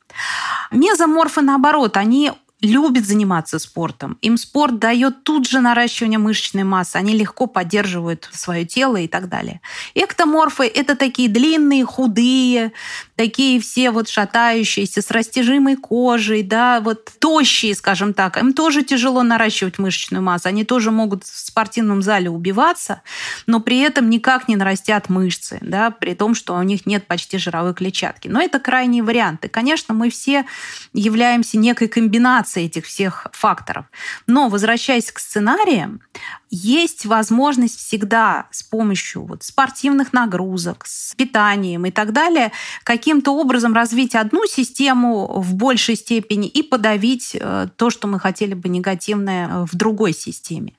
Мезоморфы, 0.72 1.42
наоборот, 1.42 1.98
они 1.98 2.32
любят 2.62 3.06
заниматься 3.06 3.60
спортом. 3.60 4.18
Им 4.22 4.38
спорт 4.38 4.80
дает 4.80 5.24
тут 5.24 5.48
же 5.48 5.60
наращивание 5.60 6.20
мышечной 6.20 6.64
массы. 6.64 6.96
Они 6.96 7.14
легко 7.14 7.48
поддерживают 7.48 8.30
свое 8.32 8.66
тело 8.66 8.98
и 8.98 9.08
так 9.08 9.30
далее. 9.30 9.62
Эктоморфы– 9.94 10.66
это 10.76 10.96
такие 10.96 11.30
длинные, 11.30 11.86
худые, 11.86 12.72
такие 13.16 13.60
все 13.60 13.92
вот 13.92 14.10
шатающиеся, 14.10 15.02
с 15.02 15.12
растяжимой 15.12 15.76
кожей, 15.76 16.44
да, 16.44 16.82
вот 16.82 17.12
тощие, 17.20 17.76
скажем 17.76 18.14
так. 18.14 18.38
Им 18.38 18.54
тоже 18.54 18.84
тяжело 18.84 19.24
наращивать 19.24 19.80
мышечную 19.80 20.22
массу. 20.22 20.50
Они 20.50 20.64
тоже 20.64 20.92
могут 20.92 21.24
в 21.24 21.38
спортивном 21.38 22.02
зале 22.02 22.30
убиваться, 22.30 23.02
но 23.48 23.60
при 23.60 23.80
этом 23.80 24.10
никак 24.10 24.48
не 24.48 24.56
нарастят 24.56 25.10
мышцы, 25.10 25.60
да, 25.62 25.92
при 25.92 26.14
том, 26.14 26.36
что 26.36 26.56
у 26.56 26.64
них 26.64 26.86
нет 26.86 27.08
почти 27.08 27.38
жировой 27.38 27.74
клетчатки. 27.74 28.28
Но 28.28 28.42
это 28.42 28.60
крайние 28.60 29.04
варианты. 29.04 29.48
Конечно, 29.48 29.94
мы 29.94 30.10
все 30.10 30.46
являемся 30.94 31.58
некой 31.58 31.88
комбинацией 31.88 32.68
этих 32.68 32.86
всех 32.86 33.28
факторов. 33.32 33.86
Но, 34.28 34.50
возвращаясь 34.50 35.12
к 35.12 35.20
сценариям, 35.20 36.02
есть 36.50 37.06
возможность 37.06 37.78
всегда 37.78 38.48
с 38.52 38.64
помощью 38.64 39.24
вот 39.26 39.44
спортивных 39.44 40.14
нагрузок, 40.14 40.86
с 40.88 41.14
питанием 41.16 41.86
и 41.86 41.92
так 41.92 42.14
далее 42.14 42.52
каким-то 42.84 43.32
образом 43.32 43.74
развить 43.74 44.16
одну 44.16 44.46
систему 44.48 45.40
в 45.40 45.54
большей 45.54 45.96
степени 45.96 46.48
и 46.48 46.64
подавить 46.64 47.36
э, 47.40 47.68
то, 47.76 47.90
что 47.90 48.08
мы 48.08 48.20
хотели 48.20 48.54
бы 48.54 48.70
негативное 48.70 49.48
э, 49.48 49.66
в 49.66 49.76
другой 49.76 50.14
системе. 50.14 50.74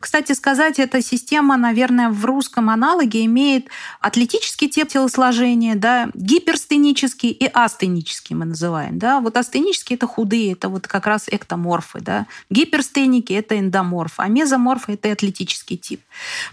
Кстати 0.00 0.32
сказать, 0.32 0.78
эта 0.78 1.02
система, 1.02 1.56
наверное, 1.56 2.10
в 2.10 2.24
русском 2.24 2.70
аналоге 2.70 3.24
имеет 3.24 3.66
атлетический 4.00 4.68
тип 4.68 4.88
телосложения, 4.88 5.74
да, 5.74 6.08
гиперстенический 6.14 7.30
и 7.30 7.46
астенический 7.52 8.34
мы 8.34 8.44
называем. 8.44 8.98
Да. 8.98 9.20
Вот 9.20 9.36
астенические– 9.36 9.96
это 9.96 10.06
худые, 10.06 10.52
это 10.52 10.68
вот 10.68 10.86
как 10.86 11.06
раз 11.06 11.26
эктоморфы. 11.28 12.00
Да. 12.00 12.26
Гиперстеники– 12.50 13.32
это 13.34 13.58
эндоморфы, 13.58 14.22
а 14.22 14.28
мезоморфы– 14.28 14.92
это 14.94 15.12
атлетический 15.16 15.76
тип. 15.76 16.00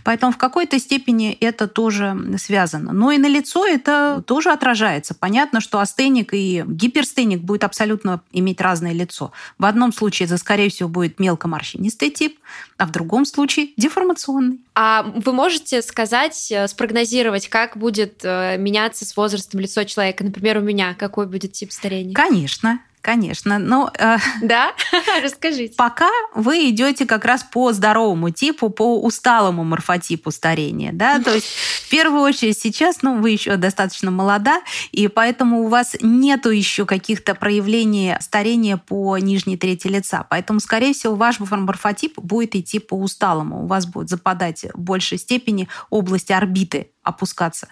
Поэтому 0.03 0.31
в 0.31 0.37
какой-то 0.37 0.79
степени 0.79 1.37
это 1.39 1.67
тоже 1.67 2.17
связано. 2.37 2.93
Но 2.93 3.11
и 3.11 3.17
на 3.17 3.27
лицо 3.27 3.67
это 3.67 4.23
тоже 4.25 4.51
отражается. 4.51 5.13
Понятно, 5.13 5.61
что 5.61 5.79
астеник 5.79 6.33
и 6.33 6.63
гиперстеник 6.65 7.41
будет 7.41 7.63
абсолютно 7.63 8.21
иметь 8.31 8.61
разное 8.61 8.93
лицо. 8.93 9.31
В 9.57 9.65
одном 9.65 9.93
случае 9.93 10.27
это, 10.27 10.37
скорее 10.37 10.69
всего, 10.69 10.89
будет 10.89 11.19
мелкоморщинистый 11.19 12.09
тип, 12.09 12.39
а 12.77 12.85
в 12.85 12.91
другом 12.91 13.25
случае 13.25 13.69
деформационный. 13.77 14.59
А 14.75 15.03
вы 15.03 15.33
можете 15.33 15.81
сказать, 15.81 16.51
э, 16.51 16.67
спрогнозировать, 16.67 17.47
как 17.47 17.77
будет 17.77 18.21
э, 18.23 18.57
меняться 18.57 19.05
с 19.05 19.15
возрастом 19.15 19.59
лицо 19.59 19.83
человека? 19.83 20.23
Например, 20.23 20.57
у 20.57 20.61
меня 20.61 20.95
какой 20.95 21.27
будет 21.27 21.51
тип 21.51 21.71
старения? 21.71 22.13
Конечно. 22.13 22.79
Конечно, 23.03 23.59
но... 23.59 23.91
Э, 23.99 24.15
да? 24.41 24.71
Расскажите. 25.21 25.75
Пока 25.75 26.09
вы 26.33 26.69
идете 26.69 27.05
как 27.05 27.25
раз 27.25 27.43
по 27.43 27.73
здоровому 27.73 28.29
типу, 28.29 28.69
по 28.69 28.97
усталому 29.01 29.65
морфотипу 29.65 30.31
старения, 30.31 30.93
да, 30.93 31.19
то 31.19 31.33
есть 31.33 31.45
в 31.45 31.89
первую 31.89 32.21
очередь 32.21 32.57
сейчас, 32.57 33.01
ну, 33.01 33.19
вы 33.19 33.31
еще 33.31 33.57
достаточно 33.57 34.09
молода, 34.09 34.61
и 34.93 35.09
поэтому 35.09 35.65
у 35.65 35.67
вас 35.67 35.97
нету 36.01 36.49
еще 36.49 36.85
каких-то 36.85 37.35
проявлений 37.35 38.15
старения 38.21 38.77
по 38.77 39.17
нижней 39.17 39.57
трети 39.57 39.87
лица, 39.87 40.25
поэтому, 40.29 40.61
скорее 40.61 40.93
всего, 40.93 41.15
ваш 41.15 41.41
морфотип 41.41 42.17
будет 42.19 42.55
идти 42.55 42.79
по 42.79 42.93
усталому, 42.93 43.65
у 43.65 43.67
вас 43.67 43.85
будет 43.85 44.07
западать 44.07 44.65
в 44.73 44.79
большей 44.79 45.17
степени 45.17 45.67
область 45.89 46.31
орбиты 46.31 46.87
опускаться. 47.03 47.67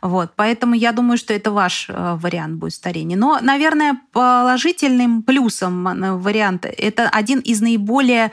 Вот. 0.00 0.32
Поэтому 0.36 0.74
я 0.74 0.92
думаю, 0.92 1.18
что 1.18 1.34
это 1.34 1.50
ваш 1.50 1.88
э, 1.88 2.16
вариант 2.20 2.54
будет 2.54 2.74
старения. 2.74 3.16
Но, 3.16 3.38
наверное, 3.40 4.00
положительным 4.12 5.22
плюсом 5.22 5.86
э, 5.88 6.12
варианта 6.16 6.68
это 6.68 7.08
один 7.08 7.40
из 7.40 7.60
наиболее 7.60 8.30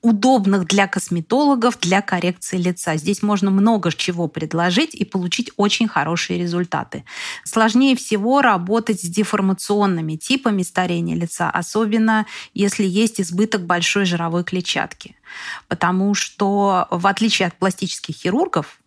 удобных 0.00 0.66
для 0.66 0.86
косметологов 0.86 1.78
для 1.80 2.02
коррекции 2.02 2.56
лица. 2.56 2.96
Здесь 2.96 3.22
можно 3.22 3.50
много 3.50 3.90
чего 3.90 4.28
предложить 4.28 4.94
и 4.94 5.04
получить 5.04 5.50
очень 5.56 5.88
хорошие 5.88 6.40
результаты. 6.40 7.04
Сложнее 7.44 7.96
всего 7.96 8.40
работать 8.40 9.00
с 9.00 9.04
деформационными 9.04 10.14
типами 10.14 10.62
старения 10.62 11.16
лица, 11.16 11.50
особенно 11.50 12.26
если 12.54 12.84
есть 12.84 13.20
избыток 13.20 13.66
большой 13.66 14.04
жировой 14.04 14.44
клетчатки. 14.44 15.16
Потому 15.66 16.14
что, 16.14 16.86
в 16.90 17.06
отличие 17.06 17.48
от 17.48 17.54
пластических 17.54 18.14
хирургов, 18.14 18.77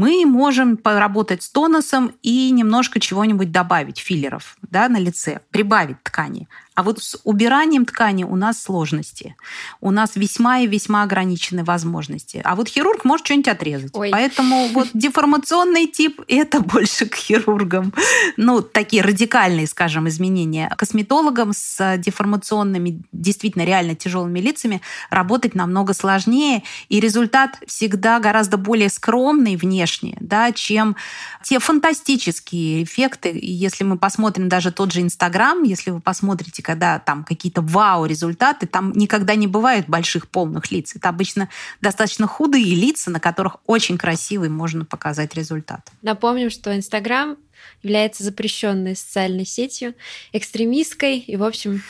мы 0.00 0.24
можем 0.24 0.78
поработать 0.78 1.42
с 1.42 1.50
тонусом 1.50 2.14
и 2.22 2.50
немножко 2.52 2.98
чего-нибудь 3.00 3.52
добавить, 3.52 3.98
филлеров, 3.98 4.56
да, 4.62 4.88
на 4.88 4.96
лице, 4.96 5.42
прибавить 5.50 6.02
ткани. 6.02 6.48
А 6.74 6.82
вот 6.82 7.02
с 7.02 7.18
убиранием 7.24 7.84
ткани 7.84 8.24
у 8.24 8.36
нас 8.36 8.62
сложности. 8.62 9.34
У 9.80 9.90
нас 9.90 10.12
весьма 10.14 10.60
и 10.60 10.66
весьма 10.66 11.02
ограничены 11.02 11.64
возможности. 11.64 12.40
А 12.44 12.54
вот 12.54 12.68
хирург 12.68 13.04
может 13.04 13.26
что-нибудь 13.26 13.48
отрезать. 13.48 13.90
Ой. 13.92 14.10
Поэтому 14.10 14.68
вот 14.68 14.88
деформационный 14.94 15.88
тип– 15.88 16.20
это 16.28 16.60
больше 16.60 17.06
к 17.06 17.16
хирургам. 17.16 17.92
Ну, 18.36 18.62
такие 18.62 19.02
радикальные, 19.02 19.66
скажем, 19.66 20.08
изменения. 20.08 20.72
Косметологам 20.78 21.52
с 21.52 21.96
деформационными, 21.98 23.02
действительно 23.12 23.64
реально 23.64 23.96
тяжелыми 23.96 24.38
лицами 24.38 24.80
работать 25.10 25.54
намного 25.56 25.92
сложнее. 25.92 26.62
И 26.88 27.00
результат 27.00 27.58
всегда 27.66 28.20
гораздо 28.20 28.56
более 28.56 28.90
скромный 28.90 29.56
внешне, 29.56 30.16
да, 30.20 30.52
чем 30.52 30.96
те 31.42 31.58
фантастические 31.58 32.84
эффекты. 32.84 33.38
Если 33.42 33.82
мы 33.82 33.98
посмотрим 33.98 34.48
даже 34.48 34.70
тот 34.70 34.92
же 34.92 35.00
Инстаграм, 35.00 35.62
если 35.64 35.90
вы 35.90 36.00
посмотрите, 36.00 36.59
когда 36.60 36.98
там 36.98 37.24
какие-то 37.24 37.62
вау-результаты, 37.62 38.66
там 38.66 38.92
никогда 38.92 39.34
не 39.34 39.46
бывает 39.46 39.88
больших 39.88 40.28
полных 40.28 40.70
лиц. 40.70 40.94
Это 40.96 41.08
обычно 41.08 41.48
достаточно 41.80 42.26
худые 42.26 42.74
лица, 42.74 43.10
на 43.10 43.20
которых 43.20 43.56
очень 43.66 43.98
красивый 43.98 44.48
можно 44.48 44.84
показать 44.84 45.34
результат. 45.34 45.90
Напомним, 46.02 46.50
что 46.50 46.76
Инстаграм 46.76 47.36
является 47.82 48.24
запрещенной 48.24 48.96
социальной 48.96 49.46
сетью, 49.46 49.94
экстремистской 50.32 51.18
и, 51.18 51.36
в 51.36 51.44
общем, 51.44 51.82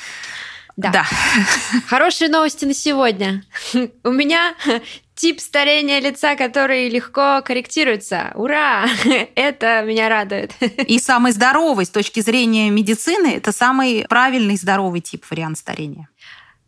да. 0.80 0.90
да. 0.90 1.06
Хорошие 1.86 2.30
новости 2.30 2.64
на 2.64 2.74
сегодня. 2.74 3.44
У 4.04 4.10
меня 4.10 4.54
тип 5.14 5.40
старения 5.40 6.00
лица, 6.00 6.34
который 6.36 6.88
легко 6.88 7.42
корректируется. 7.44 8.32
Ура! 8.34 8.86
Это 9.34 9.82
меня 9.82 10.08
радует. 10.08 10.52
И 10.86 10.98
самый 10.98 11.32
здоровый 11.32 11.84
с 11.84 11.90
точки 11.90 12.20
зрения 12.20 12.70
медицины, 12.70 13.34
это 13.34 13.52
самый 13.52 14.06
правильный 14.08 14.56
здоровый 14.56 15.00
тип 15.00 15.24
вариант 15.30 15.58
старения. 15.58 16.08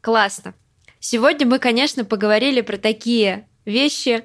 Классно. 0.03 0.55
Сегодня 1.01 1.47
мы, 1.47 1.59
конечно, 1.59 2.05
поговорили 2.05 2.61
про 2.61 2.77
такие 2.77 3.49
вещи, 3.65 4.25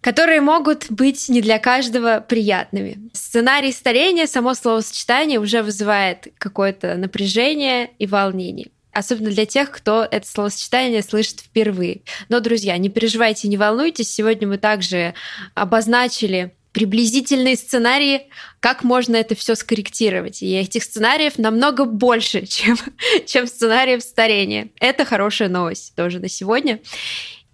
которые 0.00 0.40
могут 0.40 0.86
быть 0.90 1.28
не 1.28 1.40
для 1.40 1.58
каждого 1.58 2.20
приятными. 2.20 3.10
Сценарий 3.12 3.72
старения, 3.72 4.26
само 4.26 4.54
словосочетание 4.54 5.40
уже 5.40 5.62
вызывает 5.62 6.28
какое-то 6.38 6.94
напряжение 6.94 7.90
и 7.98 8.06
волнение 8.06 8.70
особенно 8.96 9.30
для 9.30 9.44
тех, 9.44 9.70
кто 9.70 10.06
это 10.10 10.26
словосочетание 10.26 11.02
слышит 11.02 11.40
впервые. 11.40 12.00
Но, 12.30 12.40
друзья, 12.40 12.76
не 12.78 12.88
переживайте, 12.88 13.46
не 13.48 13.58
волнуйтесь. 13.58 14.12
Сегодня 14.12 14.48
мы 14.48 14.56
также 14.56 15.12
обозначили 15.54 16.54
приблизительные 16.72 17.56
сценарии, 17.56 18.28
как 18.60 18.84
можно 18.84 19.16
это 19.16 19.34
все 19.34 19.54
скорректировать. 19.54 20.42
И 20.42 20.54
этих 20.54 20.82
сценариев 20.82 21.38
намного 21.38 21.84
больше, 21.84 22.46
чем, 22.46 22.76
чем 23.26 23.46
сценариев 23.46 24.02
старения. 24.02 24.70
Это 24.80 25.04
хорошая 25.04 25.48
новость 25.50 25.94
тоже 25.94 26.18
на 26.18 26.28
сегодня. 26.28 26.80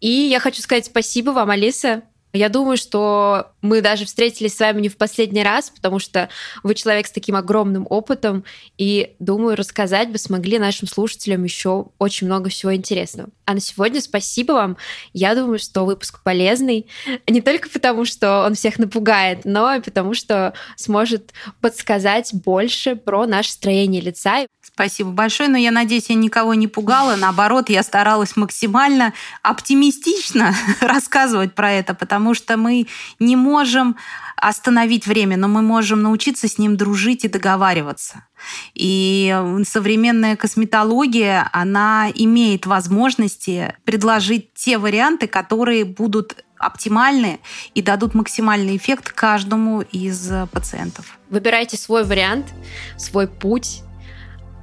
И 0.00 0.10
я 0.10 0.38
хочу 0.38 0.62
сказать 0.62 0.86
спасибо 0.86 1.30
вам, 1.30 1.50
Алиса, 1.50 2.02
я 2.32 2.48
думаю, 2.48 2.76
что 2.76 3.52
мы 3.60 3.80
даже 3.80 4.06
встретились 4.06 4.56
с 4.56 4.60
вами 4.60 4.80
не 4.80 4.88
в 4.88 4.96
последний 4.96 5.42
раз, 5.42 5.70
потому 5.70 5.98
что 5.98 6.28
вы 6.62 6.74
человек 6.74 7.06
с 7.06 7.12
таким 7.12 7.36
огромным 7.36 7.86
опытом, 7.88 8.44
и 8.78 9.14
думаю, 9.18 9.56
рассказать 9.56 10.10
бы 10.10 10.18
смогли 10.18 10.58
нашим 10.58 10.88
слушателям 10.88 11.44
еще 11.44 11.86
очень 11.98 12.26
много 12.26 12.48
всего 12.50 12.74
интересного. 12.74 13.28
А 13.44 13.54
на 13.54 13.60
сегодня 13.60 14.00
спасибо 14.00 14.52
вам. 14.52 14.76
Я 15.12 15.34
думаю, 15.34 15.58
что 15.58 15.84
выпуск 15.84 16.22
полезный, 16.22 16.86
не 17.26 17.40
только 17.40 17.68
потому, 17.68 18.04
что 18.04 18.44
он 18.46 18.54
всех 18.54 18.78
напугает, 18.78 19.40
но 19.44 19.74
и 19.74 19.80
потому, 19.80 20.14
что 20.14 20.54
сможет 20.76 21.32
подсказать 21.60 22.30
больше 22.32 22.96
про 22.96 23.26
наше 23.26 23.50
строение 23.50 24.00
лица. 24.00 24.46
Спасибо 24.62 25.10
большое, 25.10 25.48
но 25.48 25.58
я 25.58 25.70
надеюсь, 25.70 26.08
я 26.08 26.14
никого 26.14 26.54
не 26.54 26.66
пугала. 26.66 27.16
Наоборот, 27.16 27.68
я 27.68 27.82
старалась 27.82 28.36
максимально 28.36 29.12
оптимистично 29.42 30.54
рассказывать 30.80 31.54
про 31.54 31.72
это, 31.72 31.94
потому 31.94 32.21
что 32.34 32.56
мы 32.56 32.86
не 33.18 33.36
можем 33.36 33.96
остановить 34.36 35.06
время, 35.06 35.36
но 35.36 35.48
мы 35.48 35.62
можем 35.62 36.02
научиться 36.02 36.48
с 36.48 36.58
ним 36.58 36.76
дружить 36.76 37.24
и 37.24 37.28
договариваться. 37.28 38.26
И 38.74 39.36
современная 39.66 40.36
косметология, 40.36 41.48
она 41.52 42.10
имеет 42.14 42.66
возможности 42.66 43.74
предложить 43.84 44.52
те 44.54 44.78
варианты, 44.78 45.28
которые 45.28 45.84
будут 45.84 46.44
оптимальны 46.58 47.40
и 47.74 47.82
дадут 47.82 48.14
максимальный 48.14 48.76
эффект 48.76 49.12
каждому 49.12 49.82
из 49.82 50.30
пациентов. 50.52 51.18
Выбирайте 51.28 51.76
свой 51.76 52.04
вариант, 52.04 52.46
свой 52.96 53.26
путь, 53.26 53.82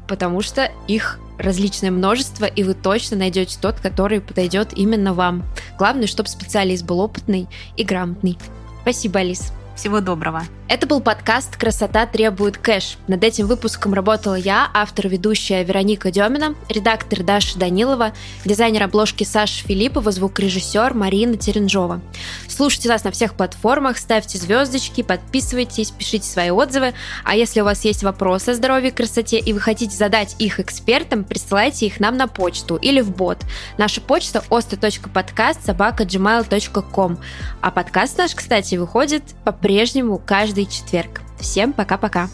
потому 0.08 0.42
что 0.42 0.72
их 0.88 1.20
различное 1.40 1.90
множество, 1.90 2.46
и 2.46 2.64
вы 2.64 2.74
точно 2.76 3.18
найдете 3.18 3.58
тот, 3.60 3.80
который 3.80 4.22
подойдет 4.22 4.74
именно 4.76 5.14
вам. 5.14 5.44
Главное, 5.78 6.08
чтобы 6.08 6.30
специалист 6.30 6.84
был 6.86 7.00
опытный 7.00 7.48
и 7.78 7.84
грамотный. 7.84 8.38
Спасибо, 8.84 9.22
Алис. 9.22 9.52
Всего 9.80 10.02
доброго. 10.02 10.44
Это 10.68 10.86
был 10.86 11.00
подкаст 11.00 11.56
«Красота 11.56 12.06
требует 12.06 12.58
кэш». 12.58 12.98
Над 13.08 13.24
этим 13.24 13.48
выпуском 13.48 13.94
работала 13.94 14.36
я, 14.36 14.70
автор 14.74 15.08
ведущая 15.08 15.64
Вероника 15.64 16.12
Демина, 16.12 16.54
редактор 16.68 17.24
Даша 17.24 17.58
Данилова, 17.58 18.14
дизайнер 18.46 18.84
обложки 18.84 19.24
Саша 19.24 19.66
Филиппова, 19.66 20.12
звукорежиссер 20.12 20.94
Марина 20.94 21.38
Теренжова. 21.38 22.02
Слушайте 22.48 22.90
нас 22.90 23.06
на 23.06 23.12
всех 23.12 23.36
платформах, 23.36 23.98
ставьте 23.98 24.38
звездочки, 24.38 25.02
подписывайтесь, 25.02 25.92
пишите 25.92 26.28
свои 26.28 26.52
отзывы. 26.52 26.94
А 27.24 27.36
если 27.36 27.62
у 27.62 27.64
вас 27.64 27.86
есть 27.86 28.04
вопросы 28.04 28.50
о 28.50 28.54
здоровье 28.54 28.90
и 28.90 28.94
красоте, 28.94 29.40
и 29.40 29.54
вы 29.54 29.62
хотите 29.62 29.96
задать 29.96 30.36
их 30.40 30.60
экспертам, 30.60 31.24
присылайте 31.24 31.88
их 31.88 32.02
нам 32.02 32.18
на 32.18 32.28
почту 32.28 32.76
или 32.76 33.00
в 33.00 33.16
бот. 33.16 33.40
Наша 33.78 34.02
почта 34.02 34.44
osta.podcast 34.50 35.66
собака. 35.66 36.06
А 37.62 37.72
подкаст 37.72 38.18
наш, 38.18 38.36
кстати, 38.36 38.76
выходит 38.76 39.24
по-прежнему 39.70 40.20
каждый 40.26 40.66
четверг. 40.66 41.22
Всем 41.40 41.74
пока-пока. 41.74 42.28